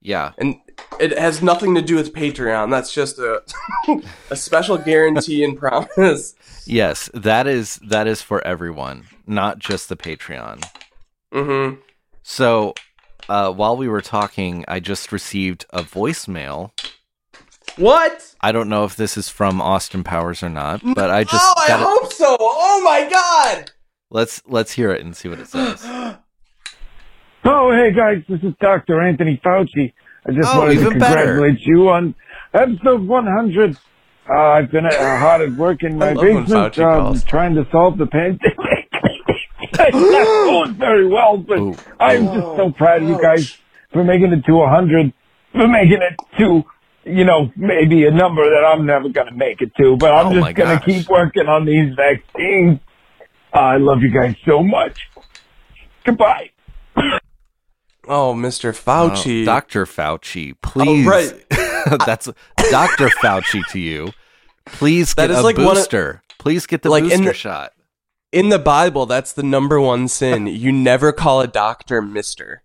yeah. 0.00 0.32
and 0.38 0.56
it 1.00 1.16
has 1.18 1.42
nothing 1.42 1.74
to 1.74 1.82
do 1.82 1.96
with 1.96 2.12
Patreon. 2.14 2.70
That's 2.70 2.92
just 2.92 3.18
a 3.18 3.42
a 4.30 4.36
special 4.36 4.78
guarantee 4.78 5.42
and 5.44 5.56
promise. 5.58 6.34
Yes, 6.66 7.10
that 7.14 7.46
is 7.46 7.76
that 7.88 8.06
is 8.06 8.22
for 8.22 8.44
everyone, 8.46 9.04
not 9.26 9.58
just 9.58 9.88
the 9.88 9.96
Patreon. 9.96 10.64
hmm 11.32 11.74
So, 12.22 12.74
uh, 13.28 13.52
while 13.52 13.76
we 13.76 13.88
were 13.88 14.00
talking, 14.02 14.64
I 14.68 14.80
just 14.80 15.10
received 15.12 15.66
a 15.70 15.82
voicemail. 15.82 16.70
What? 17.76 18.34
I 18.40 18.52
don't 18.52 18.68
know 18.68 18.84
if 18.84 18.96
this 18.96 19.16
is 19.16 19.28
from 19.28 19.60
Austin 19.60 20.02
Powers 20.04 20.42
or 20.42 20.48
not, 20.48 20.80
but 20.94 21.10
I 21.10 21.22
just 21.24 21.34
oh, 21.44 21.54
I 21.64 21.68
got 21.68 21.80
it. 21.80 21.86
hope 21.86 22.12
so. 22.12 22.36
Oh 22.40 22.80
my 22.84 23.08
god. 23.08 23.70
Let's 24.10 24.42
let's 24.46 24.72
hear 24.72 24.90
it 24.90 25.04
and 25.04 25.14
see 25.16 25.28
what 25.28 25.38
it 25.38 25.48
says. 25.48 25.84
Oh, 27.44 27.70
hey 27.72 27.92
guys, 27.94 28.22
this 28.28 28.40
is 28.42 28.52
Dr. 28.60 29.00
Anthony 29.00 29.40
Fauci. 29.42 29.94
I 30.28 30.32
just 30.32 30.52
Oh, 30.52 30.58
wanted 30.58 30.74
to 30.74 30.80
even 30.80 30.98
better. 30.98 31.24
congratulate 31.24 31.60
you 31.60 31.88
on 31.88 32.14
episode 32.52 33.06
100. 33.06 33.76
Uh, 34.28 34.32
I've 34.34 34.70
been 34.70 34.84
uh, 34.84 34.90
hard 35.18 35.40
at 35.42 35.52
work 35.52 35.82
in 35.82 35.96
my 35.96 36.10
I 36.10 36.14
basement, 36.14 36.78
um, 36.78 37.18
trying 37.20 37.54
to 37.54 37.66
solve 37.70 37.96
the 37.96 38.06
pandemic. 38.06 38.42
it's 39.62 39.94
not 39.96 40.24
going 40.44 40.74
very 40.74 41.06
well, 41.06 41.38
but 41.38 41.58
Ooh. 41.58 41.76
I'm 42.00 42.24
just 42.26 42.56
so 42.56 42.70
proud 42.76 43.02
of 43.04 43.08
you 43.08 43.22
guys 43.22 43.56
for 43.92 44.04
making 44.04 44.32
it 44.32 44.44
to 44.44 44.52
100, 44.54 45.12
for 45.52 45.68
making 45.68 46.02
it 46.02 46.16
to, 46.38 46.64
you 47.04 47.24
know, 47.24 47.50
maybe 47.56 48.04
a 48.04 48.10
number 48.10 48.42
that 48.44 48.64
I'm 48.66 48.84
never 48.84 49.08
going 49.08 49.28
to 49.28 49.34
make 49.34 49.62
it 49.62 49.70
to, 49.76 49.96
but 49.96 50.12
I'm 50.12 50.26
Oh 50.26 50.34
just 50.40 50.54
going 50.56 50.78
to 50.78 50.84
keep 50.84 51.08
working 51.08 51.46
on 51.46 51.64
these 51.64 51.94
vaccines. 51.94 52.80
I 53.52 53.76
love 53.76 54.02
you 54.02 54.10
guys 54.10 54.34
so 54.44 54.62
much. 54.62 54.98
Goodbye. 56.04 56.50
Oh, 58.06 58.32
Mr. 58.34 58.70
Oh, 58.70 58.72
Fauci. 58.72 59.44
Dr. 59.44 59.84
Fauci, 59.84 60.54
please. 60.62 61.06
Oh, 61.06 61.10
right. 61.10 61.98
That's 62.06 62.28
Dr. 62.70 63.08
Fauci 63.08 63.62
to 63.70 63.78
you. 63.78 64.12
Please 64.66 65.14
That 65.14 65.28
get 65.28 65.32
is 65.32 65.38
a 65.38 65.42
like 65.42 65.56
one 65.56 65.68
of- 65.68 65.74
booster. 65.74 66.22
please 66.38 66.66
get 66.66 66.82
the 66.82 66.90
like 66.90 67.04
in 67.04 67.08
booster 67.10 67.24
the- 67.24 67.34
shot. 67.34 67.72
In 68.30 68.50
the 68.50 68.58
Bible, 68.58 69.06
that's 69.06 69.32
the 69.32 69.42
number 69.42 69.80
one 69.80 70.06
sin. 70.06 70.46
You 70.48 70.70
never 70.70 71.12
call 71.12 71.40
a 71.40 71.46
doctor 71.46 72.02
Mister. 72.02 72.62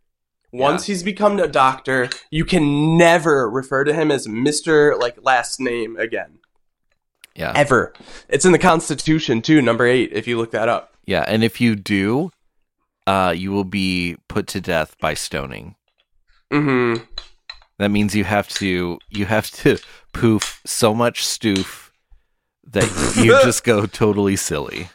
Once 0.51 0.87
he's 0.87 1.03
become 1.03 1.39
a 1.39 1.47
doctor, 1.47 2.09
you 2.29 2.43
can 2.43 2.97
never 2.97 3.49
refer 3.49 3.85
to 3.85 3.93
him 3.93 4.11
as 4.11 4.27
Mister 4.27 4.93
like 4.97 5.15
last 5.23 5.61
name 5.61 5.95
again. 5.95 6.39
Yeah. 7.35 7.53
Ever. 7.55 7.93
It's 8.29 8.45
in 8.45 8.51
the 8.51 8.59
Constitution 8.59 9.41
too, 9.41 9.61
number 9.61 9.85
eight. 9.85 10.11
If 10.13 10.27
you 10.27 10.37
look 10.37 10.51
that 10.51 10.69
up. 10.69 10.95
Yeah, 11.05 11.25
and 11.27 11.43
if 11.43 11.59
you 11.59 11.75
do, 11.75 12.31
uh, 13.07 13.33
you 13.35 13.51
will 13.51 13.63
be 13.63 14.17
put 14.27 14.47
to 14.47 14.61
death 14.61 14.95
by 14.99 15.13
stoning. 15.13 15.75
Mm-hmm. 16.51 17.03
That 17.79 17.89
means 17.89 18.15
you 18.15 18.23
have 18.23 18.47
to 18.49 18.99
you 19.09 19.25
have 19.25 19.49
to 19.51 19.79
poof 20.13 20.61
so 20.65 20.93
much 20.93 21.23
stoof 21.23 21.89
that 22.65 22.89
you 23.17 23.31
just 23.43 23.63
go 23.63 23.85
totally 23.85 24.35
silly. 24.35 24.89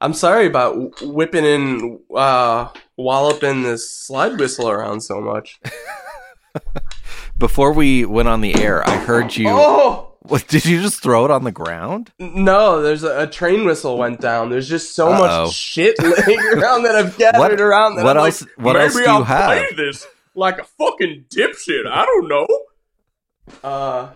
I'm 0.00 0.14
sorry 0.14 0.46
about 0.46 1.02
whipping 1.02 1.44
and 1.44 1.98
uh, 2.14 2.68
walloping 2.96 3.64
this 3.64 3.90
slide 3.90 4.38
whistle 4.38 4.70
around 4.70 5.00
so 5.00 5.20
much. 5.20 5.60
Before 7.38 7.72
we 7.72 8.04
went 8.04 8.28
on 8.28 8.40
the 8.40 8.54
air, 8.56 8.86
I 8.88 8.96
heard 8.96 9.36
you 9.36 9.48
Oh, 9.48 10.16
What, 10.22 10.48
did 10.48 10.64
you 10.64 10.82
just 10.82 11.02
throw 11.02 11.24
it 11.24 11.30
on 11.30 11.44
the 11.44 11.52
ground? 11.52 12.10
No, 12.18 12.82
there's 12.82 13.04
a, 13.04 13.22
a 13.22 13.26
train 13.28 13.64
whistle 13.64 13.96
went 13.96 14.20
down. 14.20 14.50
There's 14.50 14.68
just 14.68 14.94
so 14.96 15.08
Uh-oh. 15.08 15.44
much 15.44 15.54
shit 15.54 15.96
laying 16.02 16.40
around 16.52 16.82
that 16.82 16.96
I've 16.96 17.16
gathered 17.16 17.38
What- 17.38 17.60
around. 17.60 17.96
That 17.96 18.04
what 18.04 18.16
I'm 18.16 18.24
else- 18.26 18.42
Like, 18.42 18.50
what 18.58 18.72
Maybe 18.74 18.84
else 18.84 18.94
do 18.94 19.00
you 19.00 19.06
I'll 19.06 19.24
have?" 19.24 19.46
play 19.46 19.68
this 19.76 20.06
like 20.34 20.58
a 20.58 20.64
fucking 20.64 21.26
dipshit. 21.30 21.86
I 21.86 22.04
don't 22.04 22.28
know. 22.28 22.46
Uh, 23.62 24.10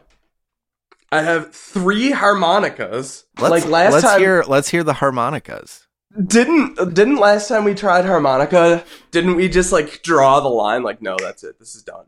I 1.10 1.22
have 1.22 1.54
three 1.54 2.10
harmonicas. 2.10 3.24
Let's, 3.38 3.50
like 3.50 3.66
last 3.66 3.92
let's 3.92 4.04
time, 4.04 4.20
hear 4.20 4.44
let's 4.46 4.68
hear 4.68 4.82
the 4.84 4.94
harmonicas. 4.94 5.86
didn't 6.26 6.76
didn't 6.94 7.16
last 7.16 7.48
time 7.48 7.64
we 7.64 7.74
tried 7.74 8.04
harmonica? 8.04 8.84
Didn't 9.10 9.36
we 9.36 9.48
just 9.48 9.72
like 9.72 10.02
draw 10.02 10.40
the 10.40 10.48
line? 10.48 10.82
Like, 10.82 11.00
no, 11.02 11.16
that's 11.18 11.44
it. 11.44 11.58
This 11.58 11.74
is 11.74 11.82
done. 11.82 12.04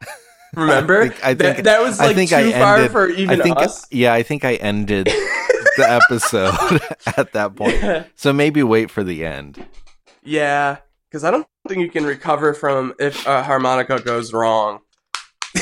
Remember? 0.54 1.02
I 1.02 1.08
think, 1.08 1.24
I 1.24 1.34
that, 1.34 1.54
think 1.54 1.64
that 1.64 1.82
was 1.82 2.00
I 2.00 2.12
like 2.12 2.28
too 2.28 2.36
I 2.36 2.52
far 2.52 2.88
for 2.88 3.08
even 3.08 3.40
I 3.40 3.42
think 3.42 3.58
us. 3.58 3.86
yeah, 3.90 4.14
I 4.14 4.22
think 4.22 4.44
I 4.44 4.54
ended 4.54 5.06
the 5.06 6.00
episode 6.10 6.80
at 7.18 7.32
that 7.32 7.54
point. 7.54 8.06
So 8.14 8.32
maybe 8.32 8.62
wait 8.62 8.90
for 8.90 9.04
the 9.04 9.24
end. 9.24 9.64
Yeah, 10.22 10.78
because 11.08 11.24
I 11.24 11.30
don't 11.30 11.46
think 11.68 11.80
you 11.80 11.90
can 11.90 12.04
recover 12.04 12.54
from 12.54 12.94
if 12.98 13.26
a 13.26 13.42
harmonica 13.42 14.00
goes 14.00 14.32
wrong. 14.32 14.80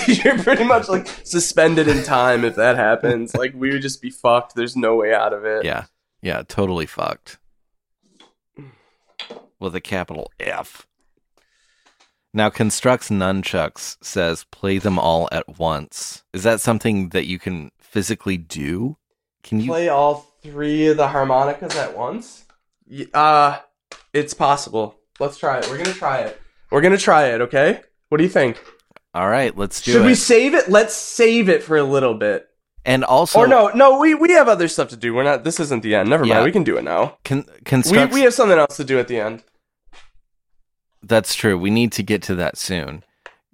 You're 0.07 0.39
pretty 0.43 0.65
much 0.65 0.89
like 0.89 1.09
suspended 1.25 1.89
in 1.89 2.03
time 2.05 2.45
if 2.45 2.57
that 2.57 2.77
happens. 2.77 3.35
Like 3.35 3.55
we 3.55 3.71
would 3.71 3.83
just 3.83 4.01
be 4.03 4.11
fucked. 4.11 4.55
There's 4.55 4.77
no 4.77 4.97
way 4.97 5.15
out 5.15 5.33
of 5.33 5.45
it. 5.45 5.65
Yeah. 5.65 5.85
Yeah, 6.23 6.43
totally 6.47 6.87
fucked. 6.87 7.39
With 9.61 9.75
a 9.75 9.81
capital 9.81 10.33
F. 10.41 10.87
Now 12.35 12.51
constructs 12.51 13.09
nunchucks 13.09 13.97
says 14.03 14.45
play 14.51 14.79
them 14.79 14.99
all 14.99 15.29
at 15.33 15.59
once. 15.59 16.23
Is 16.33 16.43
that 16.43 16.61
something 16.61 17.11
that 17.11 17.27
you 17.27 17.39
can 17.39 17.71
physically 17.81 18.37
do? 18.37 18.97
Can 19.43 19.61
you 19.61 19.69
Play 19.71 19.89
all 19.89 20.27
three 20.43 20.87
of 20.89 20.97
the 20.97 21.09
harmonicas 21.09 21.75
at 21.77 21.97
once. 21.97 22.45
Y- 22.91 23.07
Uh, 23.15 23.59
it's 24.13 24.35
possible. 24.35 24.97
Let's 25.19 25.39
try 25.39 25.59
it. 25.59 25.69
We're 25.71 25.79
gonna 25.79 25.93
try 25.95 26.19
it. 26.19 26.41
We're 26.71 26.81
gonna 26.83 26.99
try 26.99 27.27
it. 27.29 27.41
Okay. 27.41 27.81
What 28.11 28.19
do 28.19 28.25
you 28.25 28.31
think? 28.31 28.63
All 29.15 29.29
right, 29.29 29.57
let's 29.57 29.81
do 29.81 29.91
it. 29.91 29.95
Should 29.95 30.03
it. 30.03 30.07
we 30.07 30.15
save 30.15 30.55
it? 30.55 30.69
Let's 30.69 30.95
save 30.95 31.49
it 31.49 31.63
for 31.63 31.77
a 31.77 31.83
little 31.85 32.15
bit. 32.15 32.49
and 32.85 33.03
also 33.03 33.41
or 33.41 33.49
no, 33.49 33.69
no, 33.75 33.99
we 33.99 34.15
we 34.15 34.31
have 34.33 34.47
other 34.49 34.69
stuff 34.69 34.89
to 34.91 34.97
do. 34.97 35.13
We're 35.15 35.25
not. 35.25 35.43
This 35.43 35.59
isn't 35.59 35.83
the 35.83 35.95
end. 35.97 36.09
Never 36.11 36.25
Yeah. 36.25 36.35
mind. 36.35 36.45
We 36.45 36.53
can 36.53 36.63
do 36.65 36.77
it 36.77 36.85
now. 36.85 37.17
con- 37.25 37.47
We 37.49 37.61
constructs 37.65 38.15
we 38.15 38.21
have 38.23 38.35
something 38.35 38.59
else 38.59 38.77
to 38.77 38.85
do 38.85 38.99
at 39.01 39.09
the 39.09 39.19
end. 39.19 39.43
That's 41.09 41.37
true. 41.37 41.57
We 41.57 41.71
need 41.71 41.93
to 41.93 42.03
get 42.03 42.21
to 42.23 42.35
that 42.35 42.59
soon. 42.59 43.05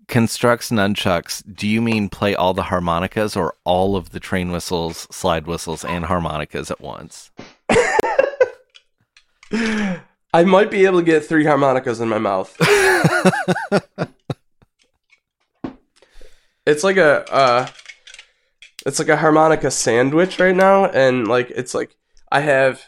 Constructs 0.08 0.70
nunchucks. 0.70 1.42
Do 1.54 1.68
you 1.68 1.82
mean 1.82 2.08
play 2.08 2.34
all 2.34 2.54
the 2.54 2.62
harmonicas 2.64 3.36
or 3.36 3.54
all 3.64 3.94
of 3.94 4.10
the 4.10 4.20
train 4.20 4.50
whistles, 4.50 5.06
slide 5.10 5.46
whistles, 5.46 5.84
and 5.84 6.06
harmonicas 6.06 6.70
at 6.70 6.80
once? 6.80 7.30
I 9.52 10.44
might 10.46 10.70
be 10.70 10.86
able 10.86 11.00
to 11.00 11.04
get 11.04 11.26
three 11.26 11.44
harmonicas 11.44 12.00
in 12.00 12.08
my 12.08 12.16
mouth. 12.18 12.56
it's 16.64 16.82
like 16.82 16.96
a 16.96 17.30
uh 17.30 17.66
it's 18.86 18.98
like 18.98 19.08
a 19.08 19.16
harmonica 19.16 19.70
sandwich 19.70 20.38
right 20.38 20.56
now 20.56 20.86
and 20.86 21.28
like 21.28 21.50
it's 21.50 21.74
like 21.74 21.96
I 22.30 22.40
have 22.40 22.80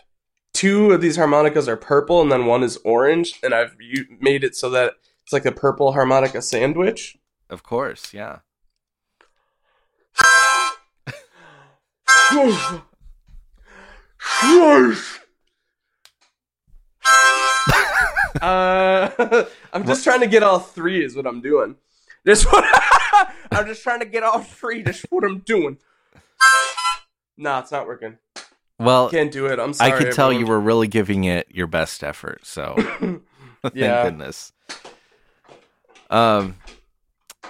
two 0.55 0.93
of 0.93 1.03
these 1.03 1.17
harmonicas 1.17 1.69
are 1.69 1.77
purple 1.77 2.23
and 2.23 2.33
then 2.33 2.47
one 2.47 2.63
is 2.63 2.79
orange 2.79 3.39
and 3.43 3.53
I've 3.53 3.77
made 4.21 4.43
it 4.43 4.57
so 4.57 4.71
that 4.71 4.95
it's 5.23 5.33
like 5.33 5.45
a 5.45 5.53
purple 5.53 5.93
harmonica 5.93 6.41
sandwich. 6.41 7.19
Of 7.51 7.63
course, 7.63 8.15
yeah. 8.15 8.39
uh, 18.41 19.45
I'm 19.73 19.87
just 19.87 20.05
trying 20.05 20.21
to 20.21 20.27
get 20.27 20.43
all 20.43 20.59
three. 20.59 21.05
Is 21.05 21.17
what 21.17 21.27
I'm 21.27 21.41
doing. 21.41 21.77
This 22.25 22.45
what 22.45 22.65
I'm 23.53 23.67
just 23.67 23.83
trying 23.83 24.01
to 24.01 24.07
get 24.07 24.23
all 24.23 24.41
three. 24.41 24.83
That's 24.83 25.03
what 25.11 25.25
I'm 25.25 25.41
doing. 25.41 25.79
Nah, 27.37 27.61
it's 27.61 27.73
not 27.73 27.87
working. 27.87 28.19
Well, 28.79 29.09
I 29.09 29.11
Can't 29.11 29.31
do 29.33 29.47
it. 29.47 29.59
I'm 29.61 29.73
sorry. 29.73 29.93
I 29.93 29.97
could 29.99 30.13
tell 30.13 30.33
you 30.33 30.39
everyone. 30.41 30.51
were 30.53 30.61
really 30.61 30.89
giving 30.89 31.25
it 31.25 31.47
your 31.51 31.67
best 31.67 32.03
effort. 32.03 32.45
So, 32.45 32.75
thank 33.63 33.75
Yeah. 33.75 34.05
goodness. 34.05 34.53
Um. 36.11 36.57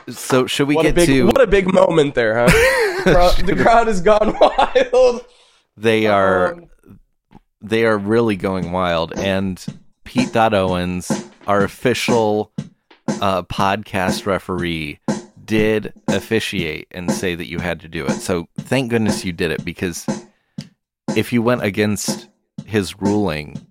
So 0.08 0.46
should 0.46 0.68
we 0.68 0.74
What 0.74 0.82
get 0.82 0.94
big 0.94 1.06
to? 1.06 1.26
what 1.26 1.40
a 1.40 1.46
big 1.46 1.72
moment 1.72 2.14
there, 2.14 2.34
huh? 2.36 2.46
the, 2.46 3.02
crowd, 3.12 3.36
the 3.46 3.56
crowd 3.56 3.86
has 3.86 4.00
gone 4.00 4.36
wild. 4.40 5.24
they 5.76 6.06
are 6.06 6.52
Um, 6.54 6.68
they 7.62 7.84
are 7.86 7.96
really 7.96 8.36
going 8.36 8.72
wild 8.72 9.16
and 9.18 9.64
pete 10.04 10.32
Dot 10.32 10.52
owens 10.52 11.10
our 11.46 11.62
official 11.64 12.52
uh, 13.22 13.42
podcast 13.44 14.26
referee 14.26 14.98
did 15.44 15.92
officiate 16.08 16.86
and 16.90 17.10
say 17.10 17.34
that 17.34 17.48
you 17.48 17.58
had 17.58 17.80
to 17.80 17.88
do 17.88 18.04
it 18.04 18.12
so 18.12 18.46
thank 18.58 18.90
goodness 18.90 19.24
you 19.24 19.32
did 19.32 19.50
it 19.50 19.64
because 19.64 20.06
if 21.16 21.32
you 21.32 21.42
went 21.42 21.62
against 21.62 22.28
his 22.66 23.00
ruling 23.00 23.66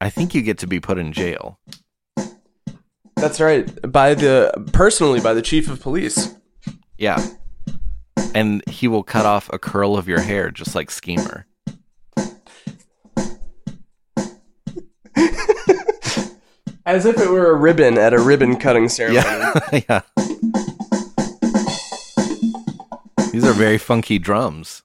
i 0.00 0.08
think 0.10 0.34
you 0.34 0.42
get 0.42 0.58
to 0.58 0.66
be 0.66 0.80
put 0.80 0.98
in 0.98 1.12
jail 1.12 1.58
That's 3.16 3.40
right. 3.40 3.64
By 3.90 4.14
the 4.14 4.52
personally 4.72 5.20
by 5.20 5.32
the 5.34 5.42
chief 5.42 5.70
of 5.70 5.80
police. 5.80 6.34
yeah 6.98 7.24
and 8.34 8.62
he 8.68 8.88
will 8.88 9.02
cut 9.02 9.24
off 9.24 9.48
a 9.52 9.58
curl 9.58 9.96
of 9.96 10.06
your 10.08 10.20
hair 10.20 10.50
just 10.50 10.74
like 10.74 10.90
schemer 10.90 11.46
As 16.84 17.04
if 17.04 17.18
it 17.18 17.28
were 17.28 17.50
a 17.50 17.54
ribbon 17.54 17.98
at 17.98 18.14
a 18.14 18.20
ribbon 18.20 18.54
cutting 18.56 18.88
ceremony. 18.88 19.26
Yeah, 19.26 19.80
yeah. 19.88 20.00
These 23.32 23.44
are 23.44 23.52
very 23.52 23.76
funky 23.76 24.20
drums. 24.20 24.82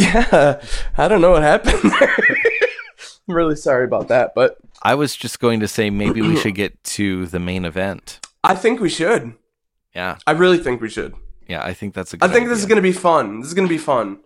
Yeah, 0.00 0.60
I 0.96 1.08
don't 1.08 1.20
know 1.20 1.32
what 1.32 1.42
happened 1.42 1.92
there. 1.98 2.16
I'm 3.28 3.34
really 3.34 3.56
sorry 3.56 3.84
about 3.84 4.08
that, 4.08 4.32
but 4.34 4.56
I 4.82 4.94
was 4.94 5.14
just 5.14 5.40
going 5.40 5.60
to 5.60 5.68
say 5.68 5.90
maybe 5.90 6.20
we 6.22 6.36
should 6.36 6.54
get 6.62 6.82
to 6.84 7.26
the 7.26 7.38
main 7.38 7.64
event. 7.64 8.18
I 8.42 8.54
think 8.54 8.80
we 8.80 8.88
should. 8.88 9.34
Yeah, 9.94 10.16
I 10.26 10.32
really 10.32 10.58
think 10.58 10.80
we 10.80 10.88
should. 10.88 11.14
yeah. 11.48 11.62
I 11.62 11.74
think 11.74 11.94
that's 11.94 12.12
a. 12.14 12.16
I 12.16 12.18
Good 12.18 12.30
I 12.30 12.32
think 12.32 12.48
this 12.48 12.58
is 12.60 12.66
going 12.66 12.76
to 12.76 12.82
be 12.82 12.92
fun. 12.92 13.40
This 13.40 13.48
is 13.48 13.54
going 13.54 13.68
to 13.68 13.74
be 13.74 13.78
fun, 13.78 14.20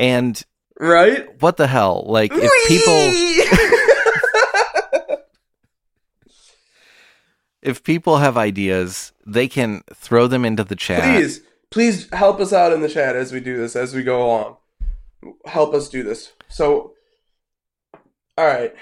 And 0.00 0.42
right? 0.80 1.40
what 1.40 1.56
the 1.56 1.66
hell? 1.66 2.04
Like 2.06 2.32
if 2.34 2.68
people 2.68 3.12
if 7.62 7.84
people 7.84 8.18
have 8.18 8.36
ideas, 8.36 9.12
they 9.26 9.48
can 9.48 9.82
throw 9.94 10.26
them 10.26 10.44
into 10.44 10.64
the 10.64 10.76
chat. 10.76 11.02
please, 11.02 11.40
please 11.70 12.08
help 12.12 12.40
us 12.40 12.52
out 12.52 12.72
in 12.72 12.80
the 12.80 12.88
chat 12.88 13.14
as 13.16 13.32
we 13.32 13.40
do 13.40 13.56
this, 13.56 13.76
as 13.76 13.94
we 13.94 14.02
go 14.02 14.24
along. 14.24 14.56
Help 15.46 15.74
us 15.74 15.88
do 15.88 16.02
this. 16.02 16.32
So, 16.48 16.94
all 18.36 18.46
right. 18.46 18.74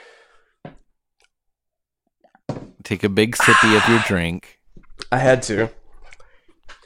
Take 2.82 3.04
a 3.04 3.08
big 3.08 3.36
sippy 3.36 3.76
of 3.76 3.88
your 3.88 4.00
drink. 4.06 4.60
I 5.12 5.18
had 5.18 5.42
to. 5.44 5.70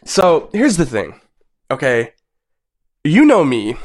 So 0.05 0.51
here's 0.53 0.77
the 0.77 0.87
thing. 0.87 1.21
Okay. 1.71 2.13
You 3.05 3.25
know 3.25 3.45
me, 3.45 3.77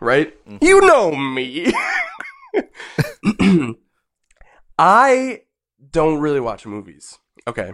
right? 0.00 0.34
Mm-hmm. 0.46 0.64
You 0.64 0.80
know 0.80 1.14
me. 1.14 1.72
I 4.78 5.42
don't 5.90 6.20
really 6.20 6.40
watch 6.40 6.66
movies. 6.66 7.18
Okay. 7.46 7.72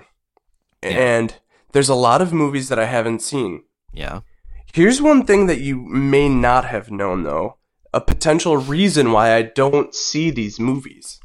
And 0.83 1.35
there's 1.73 1.89
a 1.89 1.95
lot 1.95 2.21
of 2.21 2.33
movies 2.33 2.69
that 2.69 2.79
I 2.79 2.85
haven't 2.85 3.21
seen. 3.21 3.65
Yeah. 3.93 4.21
Here's 4.75 5.01
one 5.01 5.25
thing 5.25 5.47
that 5.47 5.61
you 5.61 5.77
may 5.77 6.29
not 6.29 6.65
have 6.65 6.91
known, 6.91 7.23
though. 7.23 7.59
A 7.93 8.01
potential 8.01 8.57
reason 8.57 9.13
why 9.13 9.33
I 9.33 9.43
don't 9.43 9.95
see 9.95 10.33
these 10.33 10.59
movies. 10.59 11.21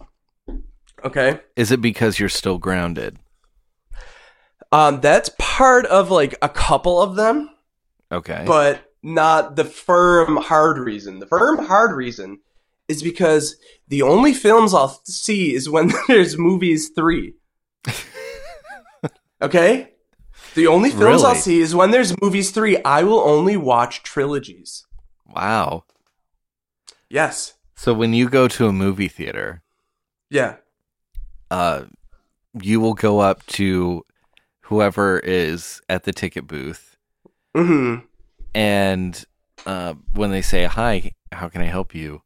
Okay? 1.04 1.40
Is 1.56 1.72
it 1.72 1.82
because 1.82 2.20
you're 2.20 2.30
still 2.30 2.60
grounded? 2.60 3.18
Um, 4.72 5.02
that's 5.02 5.32
part 5.40 5.88
of 5.88 6.12
like 6.12 6.36
a 6.44 6.50
couple 6.50 7.02
of 7.02 7.16
them. 7.16 7.50
Okay. 8.12 8.44
but 8.46 8.84
not 9.02 9.56
the 9.56 9.66
firm 9.66 10.38
hard 10.38 10.78
reason. 10.78 11.18
The 11.18 11.26
firm 11.26 11.66
hard 11.66 11.98
reason 11.98 12.42
is 12.88 13.02
because 13.02 13.56
the 13.88 14.04
only 14.04 14.36
films 14.36 14.76
I'll 14.76 15.02
see 15.06 15.56
is 15.56 15.68
when 15.68 15.92
there's 16.08 16.38
movies 16.38 16.92
three. 16.96 17.34
okay? 19.42 19.94
The 20.56 20.68
only 20.68 20.90
films 20.90 21.24
I'll 21.24 21.36
see 21.36 21.60
is 21.62 21.76
when 21.76 21.92
there's 21.92 22.20
movies 22.22 22.52
three. 22.52 22.82
I 22.84 23.04
will 23.04 23.20
only 23.22 23.56
watch 23.58 24.04
trilogies. 24.04 24.86
wow. 25.26 25.84
Yes. 27.10 27.54
So 27.76 27.94
when 27.94 28.14
you 28.14 28.30
go 28.30 28.48
to 28.50 28.68
a 28.68 28.74
movie 28.74 29.08
theater, 29.08 29.64
Yeah. 30.30 30.58
uh, 31.50 31.86
you 32.62 32.80
will 32.80 32.94
go 32.94 33.20
up 33.20 33.46
to 33.48 34.06
whoever 34.62 35.20
is 35.20 35.82
at 35.90 36.04
the 36.04 36.12
ticket 36.14 36.46
booth 36.46 36.98
hmm 37.56 37.96
and 38.54 39.26
uh, 39.66 39.94
when 40.14 40.30
they 40.32 40.42
say 40.42 40.66
hi, 40.66 41.12
how 41.32 41.48
can 41.50 41.62
I 41.62 41.66
help 41.66 41.96
you? 41.96 42.22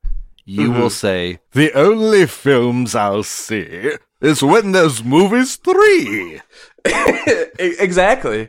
You 0.46 0.72
Mhm. 0.72 0.78
will 0.78 0.90
say 0.90 1.40
the 1.54 1.72
only 1.74 2.26
films 2.26 2.96
I'll 2.96 3.24
see 3.24 3.92
is 4.24 4.42
when 4.42 4.72
there's 4.72 5.04
movies 5.04 5.56
three. 5.58 6.42
E- 6.88 7.76
exactly. 7.80 8.48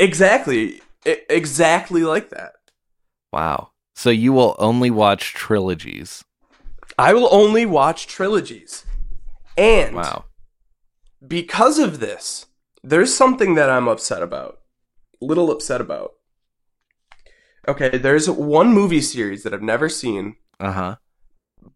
Exactly. 0.00 0.80
E- 1.06 1.16
exactly 1.30 2.02
like 2.02 2.30
that. 2.30 2.54
Wow. 3.32 3.70
So 3.94 4.10
you 4.10 4.32
will 4.32 4.56
only 4.58 4.90
watch 4.90 5.32
trilogies. 5.34 6.24
I 6.98 7.14
will 7.14 7.28
only 7.32 7.64
watch 7.66 8.06
trilogies. 8.06 8.84
And 9.56 9.94
Wow. 9.94 10.24
because 11.26 11.78
of 11.78 12.00
this, 12.00 12.46
there's 12.82 13.14
something 13.14 13.54
that 13.54 13.70
I'm 13.70 13.86
upset 13.88 14.22
about. 14.22 14.58
Little 15.20 15.50
upset 15.50 15.80
about. 15.80 16.12
Okay, 17.66 17.96
there's 17.96 18.28
one 18.28 18.74
movie 18.74 19.00
series 19.00 19.42
that 19.42 19.54
I've 19.54 19.62
never 19.62 19.88
seen, 19.88 20.36
Uh 20.60 20.72
huh. 20.72 20.96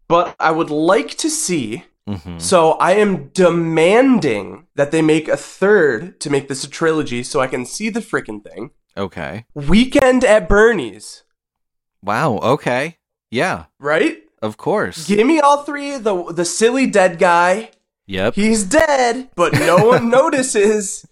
but 0.09 0.35
I 0.39 0.51
would 0.51 0.71
like 0.71 1.17
to 1.19 1.31
see. 1.31 1.85
Hmm 2.09 2.39
So 2.39 2.73
I 2.73 2.93
am 2.93 3.29
demanding 3.35 4.67
that 4.77 4.91
they 4.91 5.03
make 5.03 5.29
a 5.29 5.37
third 5.37 6.21
to 6.21 6.31
make 6.31 6.49
this 6.49 6.65
a 6.65 6.71
trilogy 6.71 7.23
so 7.23 7.41
I 7.41 7.47
can 7.47 7.65
see 7.67 7.91
the 7.91 8.01
freaking 8.01 8.43
thing. 8.43 8.71
Okay. 8.97 9.45
Weekend 9.55 10.25
at 10.25 10.49
Bernie's, 10.49 11.23
Wow. 12.03 12.39
Okay. 12.39 12.99
Yeah. 13.31 13.65
right? 13.79 14.23
Of 14.41 14.57
course. 14.57 15.07
Give 15.07 15.27
me 15.27 15.41
all 15.41 15.65
three. 15.65 15.99
The 15.99 16.33
the 16.33 16.45
silly 16.45 16.87
dead 16.87 17.19
guy. 17.19 17.71
Yep. 18.07 18.35
He's 18.35 18.63
dead, 18.65 19.29
but 19.35 19.53
no 19.53 19.77
one 19.95 20.09
notices. 20.09 21.05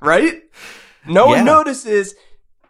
Right? 0.00 0.42
No 1.06 1.26
Yeah. 1.30 1.36
one 1.36 1.44
notices. 1.44 2.14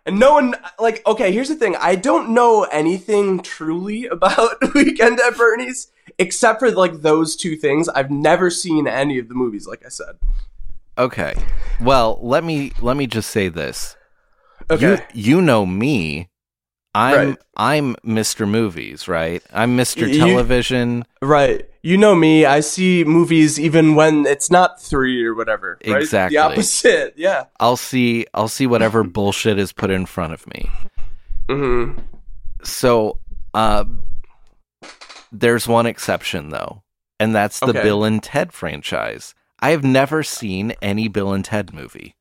And 0.05 0.19
no 0.19 0.35
one 0.35 0.55
like 0.79 1.01
okay, 1.07 1.33
here's 1.33 1.49
the 1.49 1.55
thing. 1.57 1.75
I 1.77 1.95
don't 1.97 2.31
know 2.35 2.65
anything 2.65 3.41
truly 3.41 4.07
about 4.17 4.57
Weekend 4.75 5.19
at 5.21 5.37
Bernie's 5.37 5.89
except 6.23 6.61
for 6.61 6.71
like 6.71 7.03
those 7.03 7.37
two 7.37 7.57
things. 7.57 7.89
I've 7.89 8.11
never 8.11 8.49
seen 8.51 8.87
any 8.87 9.19
of 9.19 9.29
the 9.29 9.35
movies 9.35 9.67
like 9.67 9.85
I 9.85 9.89
said. 9.89 10.17
Okay. 10.97 11.35
Well, 11.81 12.19
let 12.23 12.45
me 12.45 12.73
let 12.81 12.97
me 12.97 13.07
just 13.07 13.31
say 13.31 13.49
this. 13.49 13.97
Okay. 14.71 15.03
You, 15.13 15.37
you 15.37 15.41
know 15.43 15.67
me. 15.67 16.29
I'm 16.95 17.29
Right. 17.31 17.39
I'm 17.57 17.95
Mr. 18.05 18.47
Movies, 18.47 19.09
right? 19.09 19.43
I'm 19.53 19.77
Mr. 19.79 20.07
You- 20.13 20.19
Television. 20.21 21.05
right. 21.23 21.67
You 21.85 21.97
know 21.97 22.15
me. 22.15 22.45
I 22.45 22.61
see 22.61 23.03
movies 23.03 23.59
even 23.59 23.97
when 23.97 24.25
it's 24.27 24.51
not 24.53 24.81
3 24.81 25.25
or 25.27 25.35
whatever, 25.35 25.79
right? 25.85 26.01
Exactly. 26.03 26.37
The 26.37 26.43
opposite. 26.45 27.15
Yeah. 27.17 27.45
I'll 27.59 27.77
see 27.79 28.27
I'll 28.35 28.47
see 28.49 28.67
whatever 28.69 29.03
bullshit 29.03 29.59
is 29.59 29.73
put 29.73 29.91
in 29.91 30.07
front 30.07 30.33
of 30.33 30.47
me. 30.47 30.71
Mhm. 31.49 31.99
So, 32.63 33.19
uh 33.55 33.85
there's 35.33 35.66
one 35.66 35.87
exception 35.87 36.51
though, 36.51 36.83
and 37.18 37.35
that's 37.35 37.59
the 37.61 37.66
Okay. 37.71 37.83
Bill 37.83 38.05
and 38.05 38.23
Ted 38.23 38.53
franchise. 38.53 39.35
I 39.61 39.71
have 39.71 39.83
never 39.85 40.23
seen 40.23 40.75
any 40.83 41.09
Bill 41.09 41.33
and 41.33 41.45
Ted 41.45 41.73
movie. 41.73 42.14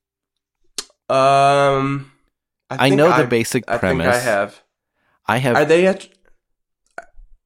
Um 1.10 2.12
I, 2.70 2.78
think 2.78 2.96
know 2.96 3.16
the 3.18 3.28
basic 3.28 3.66
I 3.68 3.78
premise. 3.78 4.06
think 4.06 4.16
I 4.16 4.20
have. 4.20 4.64
I 5.28 5.38
have 5.38 5.56
Are 5.58 5.66
they 5.66 5.86
a? 5.88 5.96
tr- 5.96 6.08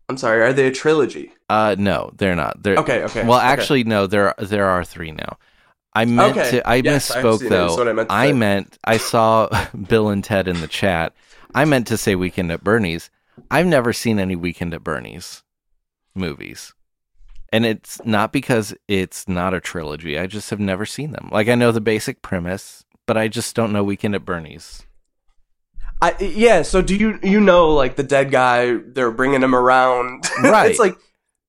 I'm 0.08 0.18
sorry. 0.18 0.44
Are 0.44 0.54
they 0.54 0.68
a 0.68 0.72
trilogy? 0.72 1.32
Uh, 1.50 1.76
no, 1.80 2.12
they're 2.16 2.36
not. 2.36 2.62
They're 2.62 2.78
Okay, 2.78 3.04
okay, 3.06 3.26
Well, 3.26 3.40
okay. 3.40 3.48
actually, 3.48 3.84
no. 3.86 4.06
There 4.06 4.36
there 4.38 4.66
are 4.66 4.84
three 4.84 5.12
now. 5.12 5.38
I 5.94 6.06
meant 6.06 6.38
Okay, 6.38 6.52
to. 6.52 6.68
I 6.68 6.76
yes, 6.76 7.12
misspoke 7.12 7.50
though. 7.50 7.82
I 7.90 7.94
meant 7.94 8.12
I 8.12 8.32
meant 8.34 8.78
I 8.84 8.98
saw 8.98 9.50
Bill 9.90 10.10
and 10.10 10.24
Ted 10.24 10.48
in 10.48 10.62
the 10.62 10.68
chat. 10.68 11.14
I 11.56 11.66
meant 11.66 11.88
to 11.88 11.98
say 11.98 12.14
Weekend 12.14 12.52
at 12.52 12.64
Bernie's. 12.64 13.10
I've 13.50 13.66
never 13.66 13.94
seen 13.94 14.20
any 14.20 14.36
Weekend 14.36 14.74
at 14.76 14.84
Bernie's 14.84 15.42
movies, 16.16 16.74
and 17.52 17.66
it's 17.66 18.04
not 18.06 18.32
because 18.32 18.74
it's 18.88 19.28
not 19.28 19.54
a 19.54 19.60
trilogy. 19.60 20.18
I 20.18 20.28
just 20.28 20.50
have 20.50 20.60
never 20.60 20.86
seen 20.86 21.12
them. 21.12 21.30
Like 21.32 21.48
I 21.50 21.56
know 21.56 21.72
the 21.72 21.82
basic 21.82 22.22
premise, 22.22 22.84
but 23.06 23.18
I 23.18 23.28
just 23.28 23.56
don't 23.56 23.72
know 23.74 23.84
Weekend 23.84 24.16
at 24.16 24.26
Bernie's. 24.26 24.84
I 26.02 26.16
yeah. 26.20 26.62
So 26.64 26.82
do 26.82 26.96
you 26.96 27.20
you 27.24 27.40
know 27.40 27.70
like 27.74 27.96
the 27.96 28.04
dead 28.04 28.32
guy? 28.32 28.76
They're 28.76 29.12
bringing 29.12 29.42
him 29.44 29.56
around. 29.56 30.26
Right. 30.44 30.70
it's 30.72 30.80
like 30.80 30.98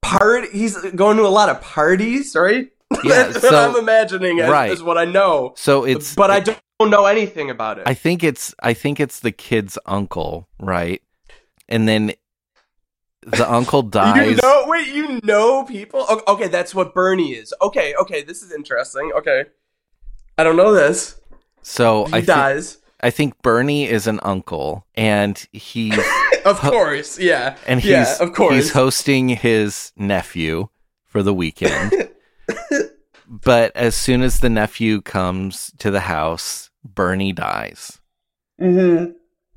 part. 0.03 0.51
He's 0.53 0.77
going 0.93 1.17
to 1.17 1.25
a 1.25 1.29
lot 1.29 1.49
of 1.49 1.61
parties, 1.61 2.35
right? 2.37 2.69
Yeah, 3.03 3.25
That's 3.33 3.41
so- 3.41 3.47
what 3.51 3.55
I'm 3.71 3.77
imagining 3.77 4.41
as, 4.41 4.51
right. 4.51 4.71
is 4.71 4.83
what 4.83 4.99
I 4.99 5.05
know. 5.05 5.55
So 5.57 5.85
it's 5.85 6.15
but 6.15 6.31
I 6.31 6.41
don't 6.41 6.91
know 6.91 7.07
anything 7.07 7.51
about 7.51 7.79
it. 7.79 7.85
I 7.87 7.95
think 7.95 8.23
it's 8.23 8.55
I 8.63 8.73
think 8.75 9.01
it's 9.01 9.21
the 9.21 9.33
kid's 9.33 9.79
uncle, 9.87 10.49
right? 10.61 11.03
And 11.69 11.89
then 11.89 12.13
the 13.27 13.51
uncle 13.51 13.83
dies. 14.01 14.31
You 14.31 14.37
know, 14.37 14.65
wait, 14.67 14.89
you 14.89 15.21
know 15.23 15.65
people? 15.65 16.07
Okay, 16.29 16.49
that's 16.49 16.75
what 16.75 16.95
Bernie 16.95 17.33
is. 17.35 17.53
Okay, 17.61 17.95
okay, 18.01 18.23
this 18.23 18.43
is 18.43 18.53
interesting. 18.53 19.13
Okay. 19.17 19.45
I 20.39 20.45
don't 20.45 20.57
know 20.57 20.73
this. 20.73 21.21
so 21.63 22.05
He 22.07 22.15
I 22.15 22.21
dies. 22.23 22.79
I 23.01 23.11
think 23.11 23.41
Bernie 23.43 23.87
is 23.89 24.07
an 24.07 24.21
uncle 24.23 24.87
and 24.95 25.37
he's 25.53 25.99
Of 26.47 26.61
course, 26.61 27.19
yeah. 27.19 27.57
and 27.67 27.81
he's 27.81 27.91
yeah, 27.91 28.17
of 28.21 28.33
course. 28.33 28.55
he's 28.55 28.73
hosting 28.73 29.29
his 29.29 29.93
nephew 29.97 30.69
for 31.05 31.23
the 31.23 31.35
weekend. 31.35 31.93
but 33.29 33.75
as 33.77 33.95
soon 33.95 34.23
as 34.23 34.41
the 34.41 34.49
nephew 34.51 35.01
comes 35.01 35.73
to 35.79 35.91
the 35.91 36.01
house, 36.01 36.71
Bernie 36.85 37.33
dies. 37.33 38.01
mm-hmm. 38.61 39.13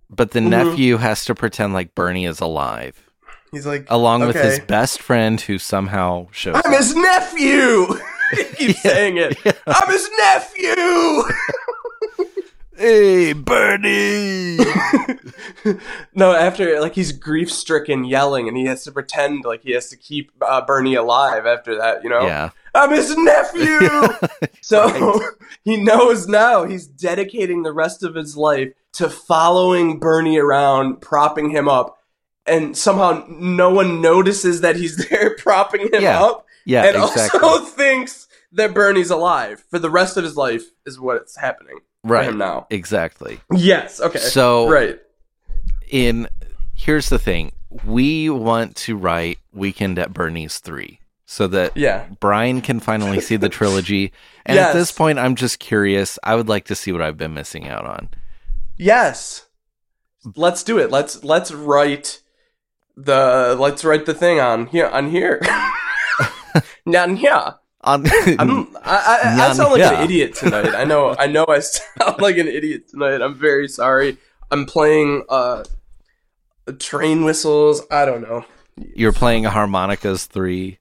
But 0.09 0.31
the 0.31 0.39
Mhm. 0.39 0.49
nephew 0.49 0.97
has 0.97 1.23
to 1.25 1.35
pretend 1.35 1.73
like 1.73 1.93
Bernie 1.93 2.25
is 2.25 2.39
alive, 2.39 3.08
He's 3.51 3.65
like, 3.65 3.85
along 3.89 4.25
with 4.27 4.35
his 4.35 4.59
best 4.59 5.01
friend 5.01 5.39
who 5.41 5.57
somehow 5.57 6.27
shows 6.31 6.55
I'm 6.55 6.71
up. 6.71 6.77
his 6.77 6.95
nephew! 6.95 7.87
he 8.35 8.43
keeps 8.55 8.81
saying 8.81 9.17
it. 9.17 9.37
I'm 9.65 9.91
his 9.91 10.09
nephew! 10.17 11.23
Hey, 12.77 13.33
Bernie! 13.33 14.57
no, 16.15 16.33
after, 16.33 16.79
like, 16.79 16.95
he's 16.95 17.11
grief 17.11 17.51
stricken 17.51 18.05
yelling, 18.05 18.47
and 18.47 18.55
he 18.55 18.65
has 18.67 18.85
to 18.85 18.91
pretend 18.93 19.43
like 19.43 19.63
he 19.63 19.71
has 19.71 19.89
to 19.89 19.97
keep 19.97 20.31
uh, 20.41 20.61
Bernie 20.61 20.95
alive 20.95 21.45
after 21.45 21.75
that, 21.77 22.03
you 22.03 22.09
know? 22.09 22.21
yeah. 22.21 22.51
I'm 22.73 22.91
his 22.91 23.17
nephew! 23.17 24.07
So 24.61 25.19
he 25.65 25.75
knows 25.75 26.27
now 26.27 26.63
he's 26.63 26.87
dedicating 26.87 27.63
the 27.63 27.73
rest 27.73 28.03
of 28.03 28.15
his 28.15 28.37
life 28.37 28.71
to 28.93 29.09
following 29.09 29.99
Bernie 29.99 30.37
around, 30.37 31.01
propping 31.01 31.49
him 31.49 31.67
up, 31.67 31.98
and 32.49 32.77
somehow 32.77 33.25
no 33.29 33.69
one 33.69 34.01
notices 34.01 34.61
that 34.61 34.75
he's 34.75 34.97
there 35.09 35.35
propping 35.37 35.81
him 35.93 36.01
Yeah. 36.01 36.23
up, 36.23 36.45
Yeah, 36.65 36.85
and 36.85 36.95
exactly. 36.97 37.39
also 37.41 37.65
thinks 37.75 38.27
that 38.51 38.73
Bernie's 38.73 39.11
alive 39.11 39.63
for 39.69 39.77
the 39.79 39.89
rest 39.89 40.17
of 40.17 40.23
his 40.23 40.35
life 40.35 40.63
is 40.85 40.99
what's 40.99 41.37
happening 41.37 41.77
for 42.03 42.13
right. 42.13 42.25
him 42.27 42.37
now. 42.37 42.65
Exactly. 42.69 43.39
Yes. 43.53 44.01
Okay. 44.01 44.19
So 44.19 44.69
right. 44.69 44.99
in 45.89 46.27
here's 46.73 47.09
the 47.09 47.19
thing. 47.19 47.51
We 47.85 48.29
want 48.31 48.75
to 48.77 48.95
write 48.97 49.37
Weekend 49.53 49.99
at 49.99 50.13
Bernie's 50.13 50.57
3 50.59 50.99
so 51.27 51.45
that 51.47 51.77
Yeah. 51.77 52.07
Brian 52.19 52.61
can 52.61 52.79
finally 52.79 53.19
see 53.21 53.35
the 53.35 53.49
trilogy. 53.59 54.11
And 54.47 54.57
at 54.57 54.73
this 54.73 54.91
point 54.91 55.19
I'm 55.19 55.35
just 55.35 55.59
curious. 55.59 56.17
I 56.23 56.33
would 56.35 56.49
like 56.49 56.65
to 56.65 56.75
see 56.75 56.91
what 56.91 57.03
I've 57.03 57.17
been 57.17 57.35
missing 57.35 57.67
out 57.67 57.85
on. 57.85 58.09
Yes. 58.77 59.45
Let's 60.35 60.63
do 60.63 60.79
it. 60.79 60.89
Let's 60.89 61.23
let's 61.23 61.51
write 61.51 62.21
the 63.03 63.55
let's 63.59 63.83
write 63.83 64.05
the 64.05 64.13
thing 64.13 64.39
on 64.39 64.67
here 64.67 64.87
on 64.87 65.09
here. 65.09 65.41
on 66.95 67.15
here. 67.15 67.55
On 67.81 68.05
I'm, 68.37 68.75
I, 68.83 69.21
I, 69.23 69.49
I 69.49 69.53
sound 69.53 69.71
like 69.71 69.81
an 69.81 70.03
idiot 70.03 70.35
tonight. 70.35 70.75
I 70.75 70.83
know. 70.83 71.15
I 71.17 71.27
know. 71.27 71.45
I 71.47 71.59
sound 71.59 72.19
like 72.19 72.37
an 72.37 72.47
idiot 72.47 72.89
tonight. 72.89 73.21
I'm 73.21 73.35
very 73.35 73.67
sorry. 73.67 74.17
I'm 74.51 74.65
playing 74.65 75.23
uh, 75.29 75.63
train 76.79 77.23
whistles. 77.23 77.81
I 77.89 78.05
don't 78.05 78.21
know. 78.21 78.45
You're 78.75 79.13
playing 79.13 79.43
harmonicas 79.43 80.25
3. 80.25 80.77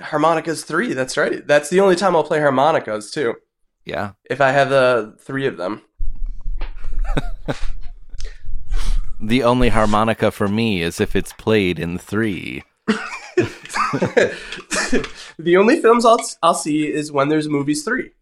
Harmonicas 0.00 0.64
three. 0.64 0.94
That's 0.94 1.18
right. 1.18 1.46
That's 1.46 1.68
the 1.68 1.80
only 1.80 1.94
time 1.94 2.16
I'll 2.16 2.24
play 2.24 2.40
harmonicas 2.40 3.12
too. 3.12 3.34
Yeah. 3.84 4.12
If 4.24 4.40
I 4.40 4.50
have 4.50 4.70
the 4.70 5.14
three 5.20 5.46
of 5.46 5.58
them. 5.58 5.82
The 9.22 9.42
only 9.42 9.68
harmonica 9.68 10.30
for 10.30 10.48
me 10.48 10.80
is 10.80 11.00
if 11.00 11.14
it's 11.14 11.32
played 11.34 11.78
in 11.78 11.98
3. 11.98 12.62
the 15.38 15.56
only 15.58 15.80
films 15.80 16.04
I'll 16.06 16.20
I'll 16.42 16.54
see 16.54 16.90
is 16.90 17.12
when 17.12 17.28
there's 17.28 17.48
movies 17.48 17.84
three. 17.84 18.12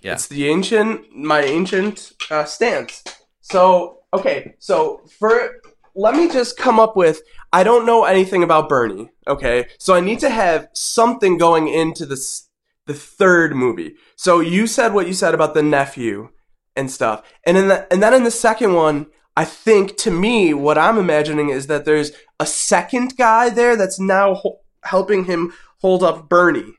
Yeah. 0.00 0.14
It's 0.14 0.26
the 0.28 0.48
ancient, 0.48 1.14
my 1.14 1.42
ancient 1.42 2.12
uh, 2.30 2.44
stance. 2.44 3.04
So, 3.40 4.00
okay, 4.12 4.54
so 4.58 5.02
for, 5.18 5.60
let 5.94 6.16
me 6.16 6.28
just 6.28 6.56
come 6.56 6.80
up 6.80 6.96
with, 6.96 7.22
I 7.52 7.62
don't 7.62 7.86
know 7.86 8.04
anything 8.04 8.42
about 8.42 8.68
Bernie, 8.68 9.10
okay? 9.28 9.68
So 9.78 9.94
I 9.94 10.00
need 10.00 10.18
to 10.20 10.30
have 10.30 10.68
something 10.72 11.38
going 11.38 11.68
into 11.68 12.06
this, 12.06 12.48
the 12.86 12.94
third 12.94 13.54
movie. 13.54 13.94
So 14.16 14.40
you 14.40 14.66
said 14.66 14.94
what 14.94 15.06
you 15.06 15.12
said 15.12 15.34
about 15.34 15.54
the 15.54 15.62
nephew 15.62 16.30
and 16.74 16.90
stuff. 16.90 17.22
And 17.46 17.56
in 17.56 17.68
the, 17.68 17.92
and 17.92 18.02
then 18.02 18.14
in 18.14 18.24
the 18.24 18.30
second 18.30 18.74
one, 18.74 19.06
I 19.36 19.44
think 19.44 19.96
to 19.98 20.10
me, 20.10 20.52
what 20.54 20.76
I'm 20.78 20.98
imagining 20.98 21.48
is 21.48 21.66
that 21.68 21.84
there's 21.84 22.12
a 22.38 22.46
second 22.46 23.16
guy 23.16 23.48
there 23.50 23.76
that's 23.76 23.98
now 23.98 24.34
ho- 24.34 24.60
helping 24.84 25.24
him 25.24 25.52
hold 25.80 26.02
up 26.02 26.28
Bernie. 26.28 26.74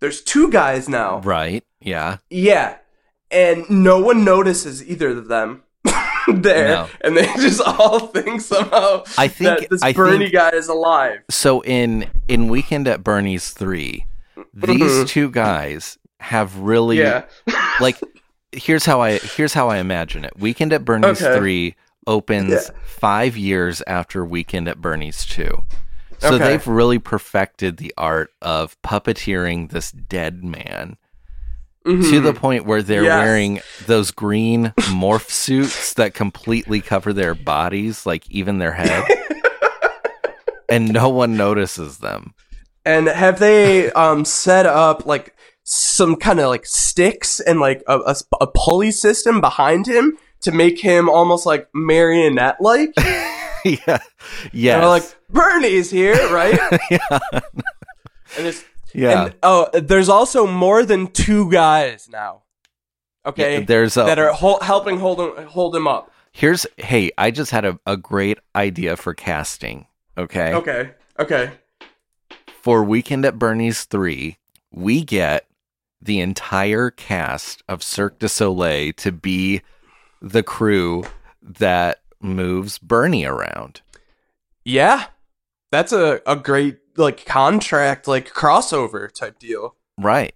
There's 0.00 0.22
two 0.22 0.50
guys 0.50 0.88
now. 0.88 1.20
Right. 1.20 1.62
Yeah. 1.80 2.18
Yeah. 2.30 2.78
And 3.30 3.68
no 3.68 4.00
one 4.00 4.24
notices 4.24 4.82
either 4.88 5.10
of 5.10 5.28
them 5.28 5.62
there. 6.28 6.68
No. 6.68 6.88
And 7.02 7.16
they 7.16 7.26
just 7.36 7.60
all 7.60 8.06
think 8.08 8.40
somehow 8.40 9.04
I 9.18 9.28
think- 9.28 9.60
that 9.60 9.70
this 9.70 9.82
I 9.82 9.92
Bernie 9.92 10.18
think- 10.26 10.32
guy 10.32 10.50
is 10.50 10.68
alive. 10.68 11.20
So 11.28 11.60
in 11.62 12.08
in 12.28 12.48
Weekend 12.48 12.88
at 12.88 13.04
Bernie's 13.04 13.50
3, 13.50 14.04
these 14.54 14.80
mm-hmm. 14.80 15.04
two 15.04 15.30
guys 15.30 15.98
have 16.20 16.56
really 16.58 16.98
Yeah. 16.98 17.24
like 17.80 17.98
here's 18.52 18.84
how 18.86 19.00
I 19.02 19.18
here's 19.18 19.52
how 19.52 19.68
I 19.68 19.78
imagine 19.78 20.24
it. 20.24 20.32
Weekend 20.38 20.72
at 20.72 20.84
Bernie's 20.84 21.22
Okay. 21.22 21.38
3 21.38 21.76
opens 22.06 22.50
Yeah. 22.50 22.60
5 22.84 23.36
years 23.36 23.82
after 23.86 24.24
Weekend 24.24 24.68
at 24.68 24.80
Bernie's 24.80 25.24
2. 25.26 25.62
So 26.18 26.34
Okay. 26.34 26.38
they've 26.38 26.66
really 26.66 26.98
perfected 26.98 27.78
the 27.78 27.94
art 27.96 28.30
of 28.42 28.76
puppeteering 28.82 29.70
this 29.70 29.90
dead 29.90 30.44
man 30.44 30.96
to 31.86 31.90
Mhm. 31.92 32.22
the 32.24 32.34
point 32.34 32.66
where 32.66 32.82
they're 32.82 33.04
Yes. 33.04 33.18
wearing 33.24 33.60
those 33.86 34.10
green 34.10 34.74
morph 34.90 35.30
suits 35.30 35.94
that 35.94 36.12
completely 36.12 36.80
cover 36.82 37.12
their 37.14 37.34
bodies, 37.34 38.04
like 38.04 38.28
even 38.30 38.58
their 38.58 38.72
head. 38.72 39.02
and 40.68 40.92
no 40.92 41.08
one 41.08 41.36
notices 41.36 41.98
them. 41.98 42.34
And 42.84 43.08
have 43.08 43.38
they 43.38 43.90
um 43.92 44.24
set 44.24 44.66
up 44.66 45.06
like 45.06 45.34
some 45.64 46.16
kind 46.16 46.40
of 46.40 46.48
like 46.48 46.66
sticks 46.66 47.40
and 47.40 47.60
like 47.60 47.82
a, 47.86 47.98
a, 48.00 48.16
a 48.40 48.46
pulley 48.46 48.90
system 48.90 49.40
behind 49.40 49.86
him 49.86 50.16
to 50.42 50.52
make 50.52 50.80
him 50.80 51.08
almost 51.08 51.46
like 51.46 51.68
marionette 51.74 52.60
like? 52.60 52.92
yeah. 53.64 53.98
Yeah. 54.52 54.86
Like, 54.86 55.02
Bernie's 55.28 55.90
here, 55.90 56.14
right? 56.32 56.58
yeah. 56.90 57.18
And 58.38 58.46
it's 58.46 58.64
Yeah. 58.94 59.24
and 59.26 59.34
oh, 59.42 59.68
there's 59.72 60.08
also 60.08 60.46
more 60.46 60.84
than 60.84 61.08
two 61.08 61.50
guys 61.50 62.08
now. 62.10 62.42
Okay, 63.26 63.58
Yeah, 63.58 63.64
there's 63.66 63.96
a 63.98 64.04
that 64.04 64.18
are 64.18 64.32
hol- 64.32 64.60
helping 64.62 64.98
hold 64.98 65.20
him 65.20 65.46
hold 65.46 65.76
him 65.76 65.86
up. 65.86 66.10
Here's 66.32 66.66
hey, 66.78 67.10
I 67.18 67.30
just 67.30 67.50
had 67.50 67.64
a, 67.64 67.78
a 67.86 67.96
great 67.96 68.38
idea 68.56 68.96
for 68.96 69.12
casting. 69.14 69.86
Okay. 70.16 70.54
Okay, 70.54 70.90
okay, 71.18 71.50
For 72.62 72.82
Weekend 72.84 73.24
at 73.24 73.38
Bernie's 73.38 73.84
3, 73.84 74.36
we 74.70 75.02
get 75.04 75.46
the 76.00 76.20
entire 76.20 76.90
cast 76.90 77.62
of 77.68 77.82
Cirque 77.82 78.18
du 78.18 78.28
Soleil 78.28 78.92
to 78.98 79.12
be 79.12 79.60
the 80.20 80.42
crew 80.42 81.04
that 81.42 82.00
moves 82.20 82.78
Bernie 82.78 83.24
around. 83.24 83.80
yeah, 84.64 85.06
that's 85.72 85.92
a 85.92 86.20
a 86.26 86.36
great 86.36 86.78
like 86.96 87.24
contract 87.24 88.06
like 88.08 88.32
crossover 88.32 89.10
type 89.12 89.38
deal. 89.38 89.76
Right. 89.98 90.34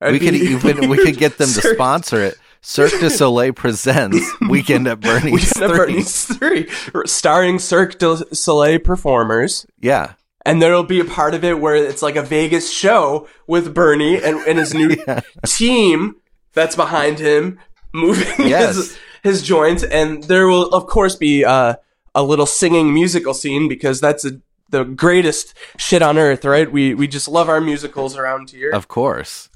That'd 0.00 0.20
we 0.20 0.26
could 0.26 0.34
even 0.36 0.88
we 0.90 0.98
could 1.04 1.16
get 1.16 1.38
them 1.38 1.48
to 1.48 1.60
sponsor 1.74 2.20
it. 2.22 2.36
Cirque 2.60 2.98
du 3.00 3.10
Soleil 3.10 3.52
presents 3.52 4.18
Weekend 4.48 4.86
at 4.88 5.00
Bernie's 5.00 5.32
Weekend 5.32 5.62
at 5.64 5.68
3. 5.70 5.76
Bernie's 5.76 6.24
three, 6.24 6.68
starring 7.04 7.58
Cirque 7.58 7.98
du 7.98 8.16
Soleil 8.32 8.78
performers. 8.78 9.66
Yeah. 9.80 10.14
And 10.46 10.60
there'll 10.62 10.82
be 10.82 11.00
a 11.00 11.04
part 11.04 11.34
of 11.34 11.42
it 11.44 11.58
where 11.60 11.74
it's 11.74 12.02
like 12.02 12.16
a 12.16 12.22
Vegas 12.22 12.70
show 12.72 13.28
with 13.46 13.74
Bernie 13.74 14.16
and, 14.22 14.38
and 14.46 14.58
his 14.58 14.72
new 14.74 14.96
Yeah. 15.06 15.20
team 15.46 16.16
that's 16.52 16.76
behind 16.76 17.18
him 17.18 17.58
moving 17.92 18.46
Yes. 18.48 18.76
his, 18.76 18.98
his 19.24 19.42
joints. 19.42 19.82
And 19.82 20.22
there 20.24 20.46
will, 20.46 20.68
of 20.68 20.86
course, 20.86 21.16
be 21.16 21.44
uh, 21.44 21.74
a 22.14 22.22
little 22.22 22.46
singing 22.46 22.94
musical 22.94 23.34
scene 23.34 23.68
because 23.68 24.00
that's 24.00 24.24
a, 24.24 24.40
the 24.70 24.84
greatest 24.84 25.54
shit 25.76 26.02
on 26.02 26.16
earth, 26.16 26.44
right? 26.44 26.70
We, 26.70 26.94
we 26.94 27.08
just 27.08 27.26
love 27.26 27.48
our 27.48 27.60
musicals 27.60 28.16
around 28.16 28.50
here. 28.50 28.70
Of 28.70 28.86
course. 28.86 29.48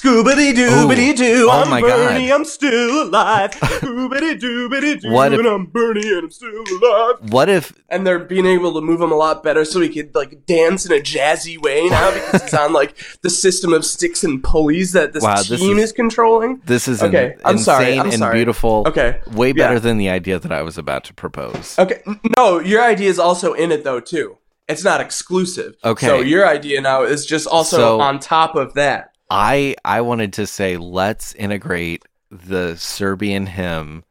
Scoobity 0.00 0.52
doobity 0.52 1.16
doo, 1.16 1.48
Oh 1.50 1.62
I'm 1.62 1.70
my 1.70 1.80
Bernie, 1.80 2.28
God. 2.28 2.34
I'm 2.34 2.44
still 2.44 3.04
alive. 3.04 3.52
Scoobity 3.52 4.38
doobity 4.38 5.00
doo, 5.00 5.10
What 5.10 5.32
if- 5.32 5.38
and 5.38 5.48
I'm 5.48 5.66
Bernie 5.66 6.06
and 6.08 6.24
I'm 6.24 6.30
still 6.30 6.50
alive. 6.50 7.16
What 7.32 7.48
if 7.48 7.72
And 7.88 8.06
they're 8.06 8.18
being 8.18 8.44
able 8.46 8.74
to 8.74 8.80
move 8.80 9.00
him 9.00 9.10
a 9.10 9.16
lot 9.16 9.42
better 9.42 9.64
so 9.64 9.80
he 9.80 9.88
could 9.88 10.14
like 10.14 10.44
dance 10.46 10.84
in 10.84 10.92
a 10.92 11.00
jazzy 11.00 11.60
way 11.60 11.86
now 11.88 12.12
because 12.12 12.42
he's 12.42 12.54
on 12.54 12.72
like 12.72 12.94
the 13.22 13.30
system 13.30 13.72
of 13.72 13.84
sticks 13.84 14.22
and 14.22 14.42
pulleys 14.44 14.92
that 14.92 15.12
this 15.14 15.22
Wow, 15.22 15.36
this 15.36 15.60
team 15.60 15.78
is- 15.78 15.84
is, 15.84 15.92
controlling. 15.92 16.60
this 16.66 16.88
is 16.88 17.02
Okay, 17.02 17.32
in- 17.34 17.40
I'm 17.44 17.52
insane 17.52 17.64
sorry, 17.64 17.98
I'm 17.98 18.06
and 18.06 18.18
sorry. 18.18 18.34
beautiful? 18.34 18.84
Okay, 18.86 19.20
Way 19.32 19.52
better 19.52 19.74
yeah. 19.74 19.78
than 19.80 19.96
the 19.98 20.10
idea 20.10 20.38
that 20.38 20.52
I 20.52 20.62
was 20.62 20.76
about 20.76 21.04
to 21.04 21.14
propose. 21.14 21.74
Okay, 21.78 22.02
n- 22.06 22.20
no, 22.36 22.58
your 22.60 22.82
idea 22.82 23.08
is 23.08 23.18
also 23.18 23.54
in 23.54 23.72
it 23.72 23.82
though 23.84 24.00
too. 24.00 24.36
It's 24.68 24.82
not 24.82 25.00
exclusive. 25.00 25.76
Okay. 25.84 26.06
So 26.08 26.18
your 26.20 26.44
idea 26.46 26.80
now 26.80 27.04
is 27.04 27.24
just 27.24 27.46
also 27.46 27.76
So- 27.76 28.00
on 28.00 28.18
top 28.18 28.56
of 28.56 28.74
that. 28.74 29.12
I 29.30 29.76
I 29.84 30.00
wanted 30.02 30.32
to 30.34 30.46
say 30.46 30.76
let's 30.76 31.34
integrate 31.34 32.04
the 32.30 32.76
Serbian 32.76 33.46
hymn. 33.46 34.04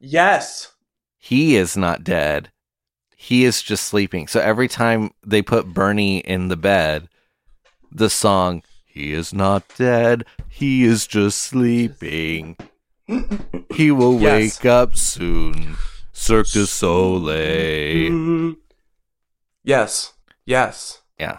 Yes. 0.00 0.72
He 1.16 1.56
is 1.56 1.76
not 1.76 2.04
dead. 2.04 2.50
He 3.16 3.44
is 3.44 3.62
just 3.62 3.84
sleeping. 3.84 4.28
So 4.28 4.40
every 4.40 4.68
time 4.68 5.10
they 5.26 5.42
put 5.42 5.74
Bernie 5.74 6.18
in 6.18 6.48
the 6.48 6.56
bed, 6.56 7.08
the 7.90 8.08
song 8.10 8.62
"He 8.86 9.12
is 9.12 9.32
not 9.34 9.64
dead. 9.76 10.24
He 10.48 10.84
is 10.84 11.06
just 11.06 11.38
sleeping. 11.38 12.56
He 13.74 13.90
will 13.90 14.20
Yes. 14.20 14.58
wake 14.58 14.66
up 14.66 14.96
soon." 14.96 15.76
Cirque 16.12 16.50
du 16.50 16.66
Soleil. 16.66 18.10
Mhm. 18.10 18.56
Yes. 19.62 20.12
Yes. 20.44 21.02
Yeah. 21.18 21.38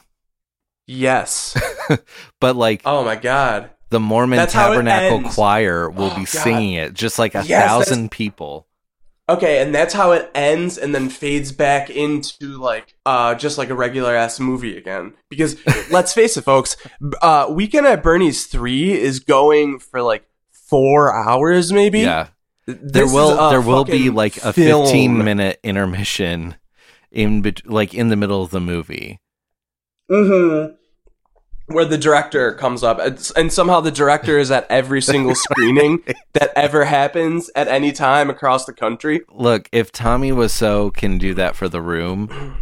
Yes. 0.90 1.56
But 2.40 2.56
like 2.56 2.82
oh 2.86 3.04
my 3.04 3.16
god. 3.16 3.70
the 3.90 4.00
Mormon 4.00 4.38
That's 4.38 4.54
Tabernacle. 4.54 5.30
Choir 5.32 5.90
will 5.90 6.06
Oh, 6.12 6.16
be 6.16 6.22
God. 6.22 6.28
singing 6.28 6.74
it, 6.74 6.94
just 6.94 7.20
like 7.20 7.36
a 7.36 7.44
Yes, 7.46 7.68
thousand 7.68 8.12
people. 8.12 8.66
Okay, 9.28 9.62
and 9.62 9.76
that's 9.76 9.94
how 9.94 10.12
it 10.14 10.32
ends 10.34 10.78
and 10.80 10.96
then 10.96 11.10
fades 11.10 11.52
back 11.52 11.90
into 11.92 12.58
like 12.58 12.96
uh 13.06 13.36
just 13.36 13.58
like 13.60 13.70
a 13.70 13.76
regular 13.76 14.16
ass 14.16 14.40
movie 14.40 14.78
again. 14.78 15.14
Because 15.30 15.58
let's 15.92 16.14
face 16.14 16.38
it 16.38 16.44
folks, 16.44 16.76
uh 17.22 17.48
Weekend 17.52 17.86
at 17.86 18.02
Bernie's 18.02 18.46
3 18.48 18.94
is 19.00 19.20
going 19.20 19.78
for 19.80 20.02
like 20.02 20.28
4 20.52 21.14
hours 21.14 21.72
maybe. 21.72 22.00
Yeah, 22.00 22.28
Th- 22.66 22.78
there 22.82 23.04
this 23.04 23.14
will 23.14 23.50
there 23.52 23.62
will 23.62 23.86
be 23.86 24.10
like 24.10 24.38
a 24.38 24.54
film. 24.54 24.86
15 24.86 25.24
minute 25.24 25.60
intermission 25.64 26.56
in 27.12 27.42
bet- 27.44 27.70
like 27.70 27.94
in 27.94 28.08
the 28.10 28.16
middle 28.16 28.42
of 28.42 28.50
the 28.52 28.60
movie. 28.62 29.20
Mhm. 30.10 30.76
Where 31.70 31.86
the 31.86 31.98
director 32.00 32.54
comes 32.54 32.84
up, 32.84 33.00
and, 33.00 33.52
somehow 33.54 33.80
the 33.80 33.92
director 33.92 34.40
is 34.40 34.50
at 34.50 34.66
every 34.72 35.02
single 35.02 35.36
screening 35.36 36.04
that 36.34 36.52
ever 36.56 36.86
happens 36.86 37.52
at 37.56 37.68
any 37.68 37.92
time 37.92 38.30
across 38.30 38.66
the 38.66 38.74
country. 38.74 39.22
Look, 39.30 39.70
if 39.72 39.92
Tommy 39.92 40.32
Wiseau 40.32 40.92
can 40.92 41.20
do 41.20 41.36
that 41.36 41.56
for 41.56 41.70
The 41.70 41.82
Room, 41.82 42.58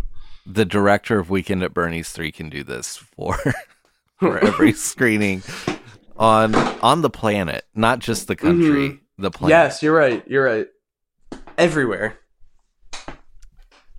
the 0.45 0.65
director 0.65 1.19
of 1.19 1.29
Weekend 1.29 1.63
at 1.63 1.73
Bernie's 1.73 2.09
3 2.09 2.31
can 2.33 2.49
do 2.49 2.63
this 2.63 2.97
for 2.97 3.37
for 4.19 4.39
every 4.39 4.71
screening 4.73 5.41
on 6.17 6.53
on 6.55 7.01
the 7.01 7.09
planet, 7.09 7.65
not 7.73 7.99
just 7.99 8.27
the 8.27 8.35
country, 8.35 8.89
mm-hmm. 8.89 9.21
the 9.21 9.31
planet. 9.31 9.51
Yes, 9.51 9.81
you're 9.81 9.95
right. 9.95 10.23
You're 10.27 10.43
right. 10.45 10.67
Everywhere. 11.57 12.17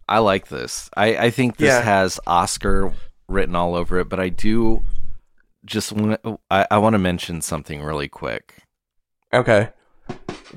I 0.09 0.19
like 0.21 0.49
this. 0.49 0.89
I, 0.97 1.17
I 1.17 1.31
think 1.31 1.57
this 1.57 1.69
Yeah. 1.69 1.83
has 1.83 2.19
Oscar 2.27 2.93
written 3.29 3.55
all 3.55 3.75
over 3.75 3.99
it, 3.99 4.09
but 4.09 4.19
I 4.21 4.31
do 4.31 4.83
just 5.69 5.93
want 5.93 6.21
I, 6.51 6.67
I 6.71 6.79
want 6.79 6.95
to 6.95 6.99
mention 6.99 7.41
something 7.43 7.83
really 7.83 8.09
quick. 8.09 8.55
Okay. 9.33 9.71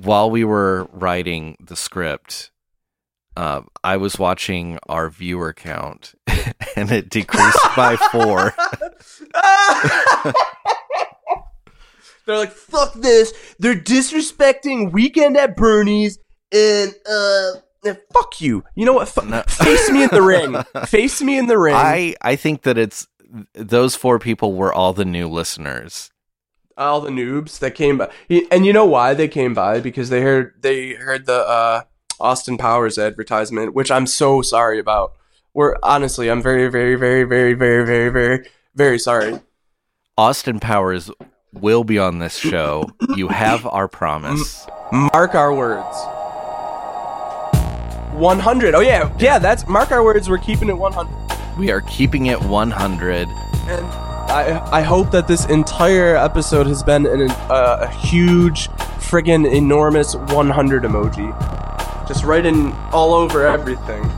While 0.02 0.32
we 0.32 0.44
were 0.46 0.88
writing 0.94 1.58
the 1.60 1.76
script, 1.76 2.52
uh, 3.36 3.62
I 3.84 3.98
was 3.98 4.18
watching 4.18 4.80
our 4.88 5.10
viewer 5.10 5.52
count, 5.54 6.16
and 6.78 6.90
it 6.92 7.10
decreased 7.10 7.60
by 7.76 7.98
four. 7.98 8.54
They're 12.26 12.38
like, 12.38 12.52
fuck 12.52 12.94
this. 12.94 13.34
They're 13.60 13.76
disrespecting 13.76 14.92
Weekend 14.92 15.36
at 15.38 15.58
Bernie's 15.58 16.20
and, 16.54 16.94
uh, 17.10 17.52
and 17.84 17.98
fuck 18.14 18.40
you. 18.40 18.64
You 18.76 18.86
know 18.86 18.94
what? 18.94 19.10
Fu- 19.10 19.26
No. 19.26 19.42
Face 19.48 19.90
me 19.90 20.04
in 20.04 20.10
the 20.12 20.22
ring. 20.22 20.56
Face 20.86 21.22
me 21.22 21.38
in 21.38 21.48
the 21.48 21.58
ring. 21.58 21.74
I 21.76 22.16
I 22.22 22.36
think 22.36 22.62
that 22.62 22.78
it's 22.78 23.08
those 23.54 23.96
four 23.96 24.20
people 24.20 24.54
were 24.54 24.74
all 24.74 24.94
the 24.94 25.06
new 25.06 25.28
listeners. 25.28 26.12
All 26.78 27.02
the 27.02 27.10
noobs 27.10 27.60
that 27.60 27.76
came 27.76 27.98
by. 27.98 28.12
And 28.50 28.66
you 28.66 28.74
know 28.74 28.86
why 28.86 29.14
they 29.14 29.28
came 29.28 29.54
by? 29.54 29.80
Because 29.80 30.10
they 30.10 30.22
heard, 30.22 30.54
they 30.62 30.94
heard 30.94 31.26
the, 31.26 31.48
uh, 31.48 31.82
Austin 32.20 32.58
Powers 32.58 32.98
advertisement, 32.98 33.74
which 33.74 33.92
I'm 33.92 34.06
so 34.06 34.42
sorry 34.42 34.80
about. 34.80 35.14
We're 35.54 35.76
honestly, 35.84 36.30
I'm 36.30 36.42
very, 36.42 36.70
very, 36.70 36.96
very, 36.96 37.24
very, 37.24 37.54
very, 37.54 37.86
very, 37.86 38.10
very, 38.10 38.48
very 38.76 39.00
sorry. 39.00 39.40
Austin 40.18 40.60
Powers 40.60 41.10
will 41.54 41.84
be 41.84 41.98
on 42.00 42.20
this 42.20 42.38
show. 42.38 42.86
You 43.16 43.28
have 43.28 43.66
our 43.66 43.88
promise. 43.88 44.68
Mark 44.92 45.36
our 45.36 45.54
words. 45.54 45.98
100. 48.14 48.76
Oh 48.76 48.82
yeah, 48.82 49.12
yeah. 49.20 49.40
That's 49.40 49.68
mark 49.68 49.92
our 49.92 50.04
words. 50.04 50.30
We're 50.30 50.38
keeping 50.38 50.70
it 50.70 50.78
100. 50.78 51.41
We 51.58 51.72
are 51.72 51.82
keeping 51.82 52.28
it 52.28 52.42
100. 52.42 53.28
And 53.68 53.86
I 54.32 54.60
I 54.72 54.82
hope 54.82 55.12
that 55.12 55.28
this 55.28 55.46
entire 55.46 56.16
episode 56.16 56.66
has 56.68 56.82
been 56.84 57.06
an, 57.06 57.30
uh, 57.32 57.80
a 57.82 57.88
huge, 57.90 58.70
friggin' 59.00 59.52
enormous 59.52 60.16
100 60.16 60.84
emoji, 60.84 62.08
just 62.08 62.24
right 62.24 62.46
in 62.46 62.72
all 62.92 63.14
over 63.14 63.46
everything. 63.46 64.10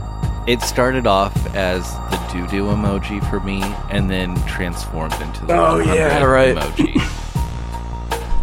It 0.46 0.62
started 0.62 1.08
off 1.08 1.34
as 1.56 1.92
the 2.12 2.20
doo 2.32 2.48
doo 2.48 2.66
emoji 2.66 3.28
for 3.30 3.40
me, 3.40 3.62
and 3.90 4.10
then 4.10 4.36
transformed 4.46 5.14
into 5.22 5.46
the 5.46 5.54
Oh, 5.54 5.78
100 5.80 5.96
yeah, 5.96 6.24
right. 6.24 6.56
emoji. 6.56 7.02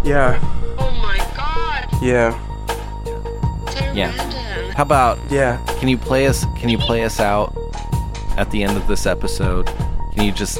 Yeah, 0.03 0.38
Oh 0.78 0.91
my 1.03 1.18
god. 1.36 2.03
yeah, 2.03 2.32
Yeah. 3.95 4.11
How 4.72 4.82
about 4.82 5.18
yeah. 5.30 5.59
can 5.78 5.88
you 5.88 5.99
play 5.99 6.26
us? 6.26 6.47
Can 6.57 6.70
you 6.70 6.78
play 6.78 7.05
us 7.05 7.20
out 7.20 7.55
at 8.37 8.51
the 8.51 8.62
end 8.62 8.76
of 8.76 8.87
this 8.87 9.07
episode? 9.07 9.66
Can 10.14 10.24
you 10.24 10.33
just 10.33 10.59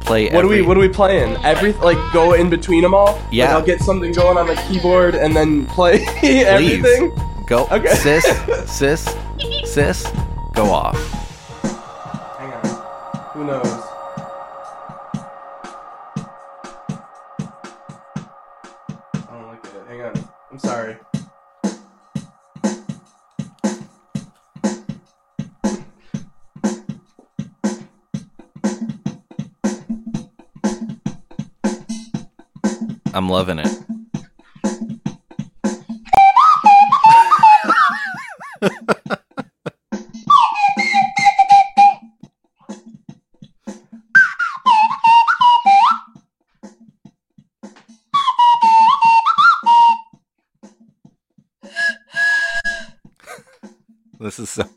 play? 0.00 0.30
What 0.30 0.44
are 0.44 0.48
we 0.48 0.62
What 0.62 0.76
are 0.76 0.80
we 0.80 0.88
playing? 0.88 1.36
Every 1.44 1.72
like 1.74 1.98
go 2.12 2.32
in 2.34 2.48
between 2.50 2.82
them 2.82 2.94
all. 2.94 3.12
Like, 3.16 3.24
Yeah. 3.32 3.54
I'll 3.56 3.64
get 3.64 3.80
something 3.80 4.12
going 4.12 4.36
on 4.38 4.46
the 4.46 4.54
keyboard 4.68 5.14
and 5.14 5.34
then 5.34 5.66
play 5.66 6.04
everything. 6.22 7.12
Go, 7.46 7.66
Okay. 7.70 7.94
sis, 7.94 8.24
sis, 8.66 9.16
sis, 9.64 10.06
go 10.54 10.64
off. 10.70 10.96
Hang 12.38 12.52
on. 12.52 12.66
Who 13.32 13.44
knows? 13.44 13.84
I 19.14 19.32
don't 19.32 19.46
like 19.48 19.64
it. 19.64 19.86
Hang 19.88 20.00
on. 20.02 20.28
I'm 20.50 20.58
sorry. 20.58 20.96
I'm 33.18 33.28
loving 33.28 33.58
it. 33.58 33.66
this 54.20 54.38
is 54.38 54.48
so 54.48 54.67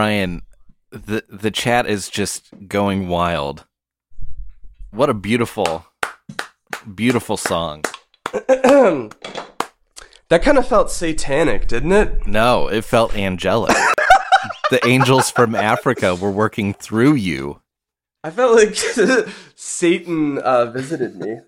Brian, 0.00 0.40
the 0.90 1.24
the 1.28 1.50
chat 1.50 1.86
is 1.86 2.08
just 2.08 2.48
going 2.68 3.08
wild. 3.08 3.66
What 4.92 5.10
a 5.10 5.14
beautiful 5.14 5.84
beautiful 6.94 7.36
song. 7.36 7.84
that 8.32 9.10
kind 10.30 10.56
of 10.56 10.66
felt 10.66 10.90
satanic, 10.90 11.68
didn't 11.68 11.92
it? 11.92 12.26
No, 12.26 12.66
it 12.68 12.86
felt 12.86 13.14
angelic. 13.14 13.76
the 14.70 14.80
angels 14.86 15.30
from 15.30 15.54
Africa 15.54 16.14
were 16.14 16.30
working 16.30 16.72
through 16.72 17.16
you. 17.16 17.60
I 18.24 18.30
felt 18.30 18.56
like 18.56 18.74
Satan 19.54 20.38
uh, 20.38 20.70
visited 20.70 21.16
me. 21.16 21.40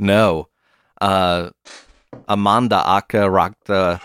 No. 0.00 0.48
Uh 1.00 1.50
Amanda 2.26 2.82
Aka 2.84 3.28
Rakta 3.28 4.00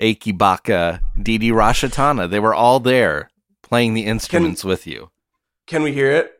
Aki 0.00 0.32
Baka 0.32 1.00
Didi 1.20 1.50
Rashatana. 1.50 2.28
They 2.28 2.40
were 2.40 2.54
all 2.54 2.80
there 2.80 3.30
playing 3.62 3.94
the 3.94 4.06
instruments 4.06 4.64
with 4.64 4.86
you. 4.86 5.10
Can 5.66 5.82
we 5.82 5.92
hear 5.92 6.10
it? 6.12 6.32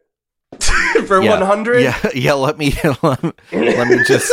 For 1.06 1.22
Yeah. 1.22 1.38
100? 1.38 1.82
Yeah, 1.82 1.98
yeah, 2.14 2.32
let 2.34 2.58
me 2.58 2.74
let 3.02 3.22
me, 3.22 3.32
let 3.52 3.88
me 3.88 4.04
just 4.04 4.32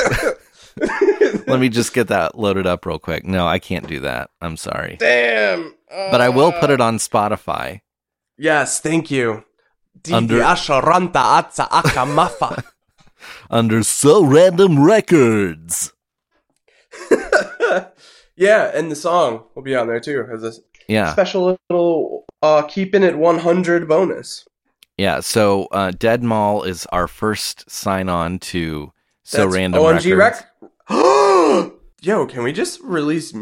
let 1.48 1.60
me 1.60 1.70
just 1.70 1.94
get 1.94 2.08
that 2.10 2.38
loaded 2.38 2.68
up 2.68 2.86
real 2.86 3.00
quick. 3.00 3.26
No, 3.26 3.48
I 3.48 3.60
can't 3.60 3.88
do 3.88 4.00
that. 4.02 4.30
I'm 4.42 4.58
sorry. 4.58 4.98
Damn. 5.00 5.74
But 5.90 6.22
I 6.22 6.30
will 6.30 6.52
put 6.52 6.70
uh, 6.70 6.74
it 6.74 6.82
on 6.82 6.98
Spotify. 6.98 7.82
Yes, 8.38 8.80
thank 8.80 9.12
you. 9.12 9.44
Under-. 10.12 10.42
Under 13.50 13.84
So 13.84 14.24
Random 14.24 14.84
Records. 14.84 15.94
Yeah, 18.36 18.72
and 18.74 18.92
the 18.92 18.96
song 18.96 19.44
will 19.56 19.64
be 19.64 19.76
on 19.76 19.88
there 19.88 20.00
too 20.00 20.26
as 20.34 20.44
a 20.44 20.52
Yeah. 20.88 21.12
special 21.12 21.58
little 21.70 22.26
uh 22.42 22.64
keeping 22.64 23.04
it 23.04 23.18
100 23.18 23.88
bonus. 23.88 24.46
Yeah, 24.98 25.20
so 25.22 25.66
uh, 25.72 25.92
Dead 25.92 26.22
Mall 26.24 26.64
is 26.64 26.86
our 26.88 27.08
first 27.08 27.70
sign 27.72 28.08
on 28.10 28.38
to 28.40 28.92
So 29.24 29.46
That's 29.46 29.56
Random 29.56 29.82
OMG 29.82 30.16
Records. 30.18 30.44
Rec- 30.90 31.72
Yo, 32.02 32.26
can 32.26 32.44
we 32.44 32.52
just 32.52 32.80
release 32.82 33.34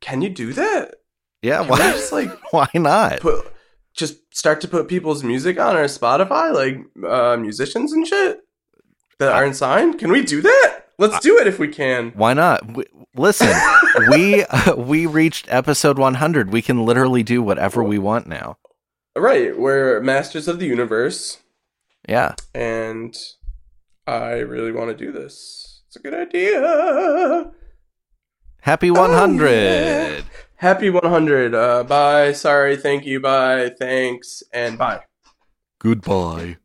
can 0.00 0.22
you 0.22 0.28
do 0.30 0.52
that? 0.54 0.94
Yeah, 1.42 1.60
Can 1.60 1.68
why, 1.68 1.78
just 1.78 2.12
like 2.12 2.30
why 2.52 2.68
not? 2.74 3.20
put 3.20 3.52
just 3.94 4.18
start 4.34 4.60
to 4.60 4.68
put 4.68 4.88
people's 4.88 5.24
music 5.24 5.58
on 5.58 5.74
our 5.76 5.84
Spotify, 5.84 6.52
like 6.52 6.78
uh, 7.08 7.36
musicians 7.38 7.92
and 7.92 8.06
shit 8.06 8.40
that 9.18 9.32
aren't 9.32 9.56
signed. 9.56 9.98
Can 9.98 10.10
we 10.12 10.22
do 10.22 10.42
that? 10.42 10.82
Let's 10.98 11.18
do 11.20 11.38
it 11.38 11.46
if 11.46 11.58
we 11.58 11.68
can. 11.68 12.10
Why 12.14 12.32
not? 12.34 12.62
W 13.16 13.22
listen, 13.26 13.54
we 14.10 14.44
uh, 14.44 14.74
we 14.92 15.06
reached 15.06 15.46
episode 15.48 15.98
100. 15.98 16.52
We 16.52 16.62
can 16.62 16.84
literally 16.84 17.22
do 17.22 17.42
whatever 17.42 17.82
we 17.82 17.98
want 17.98 18.26
now. 18.26 18.58
Right, 19.16 19.58
we're 19.58 20.00
masters 20.00 20.46
of 20.46 20.58
the 20.58 20.66
universe, 20.66 21.38
Yeah. 22.06 22.34
and 22.54 23.16
I 24.06 24.32
really 24.44 24.72
want 24.72 24.90
to 24.96 25.04
do 25.04 25.10
this. 25.10 25.82
It's 25.88 25.96
a 25.96 26.00
good 26.00 26.12
idea. 26.14 27.50
Happy 28.60 28.90
Oh, 28.90 28.94
100. 29.00 29.50
yeah. 29.50 30.20
Happy 30.56 30.90
100. 30.90 31.54
Uh, 31.54 31.84
bye. 31.84 32.32
Sorry. 32.32 32.76
Thank 32.76 33.06
you. 33.06 33.20
Bye. 33.20 33.70
Thanks. 33.78 34.42
And 34.52 34.76
bye. 34.76 35.00
Goodbye. 35.78 36.56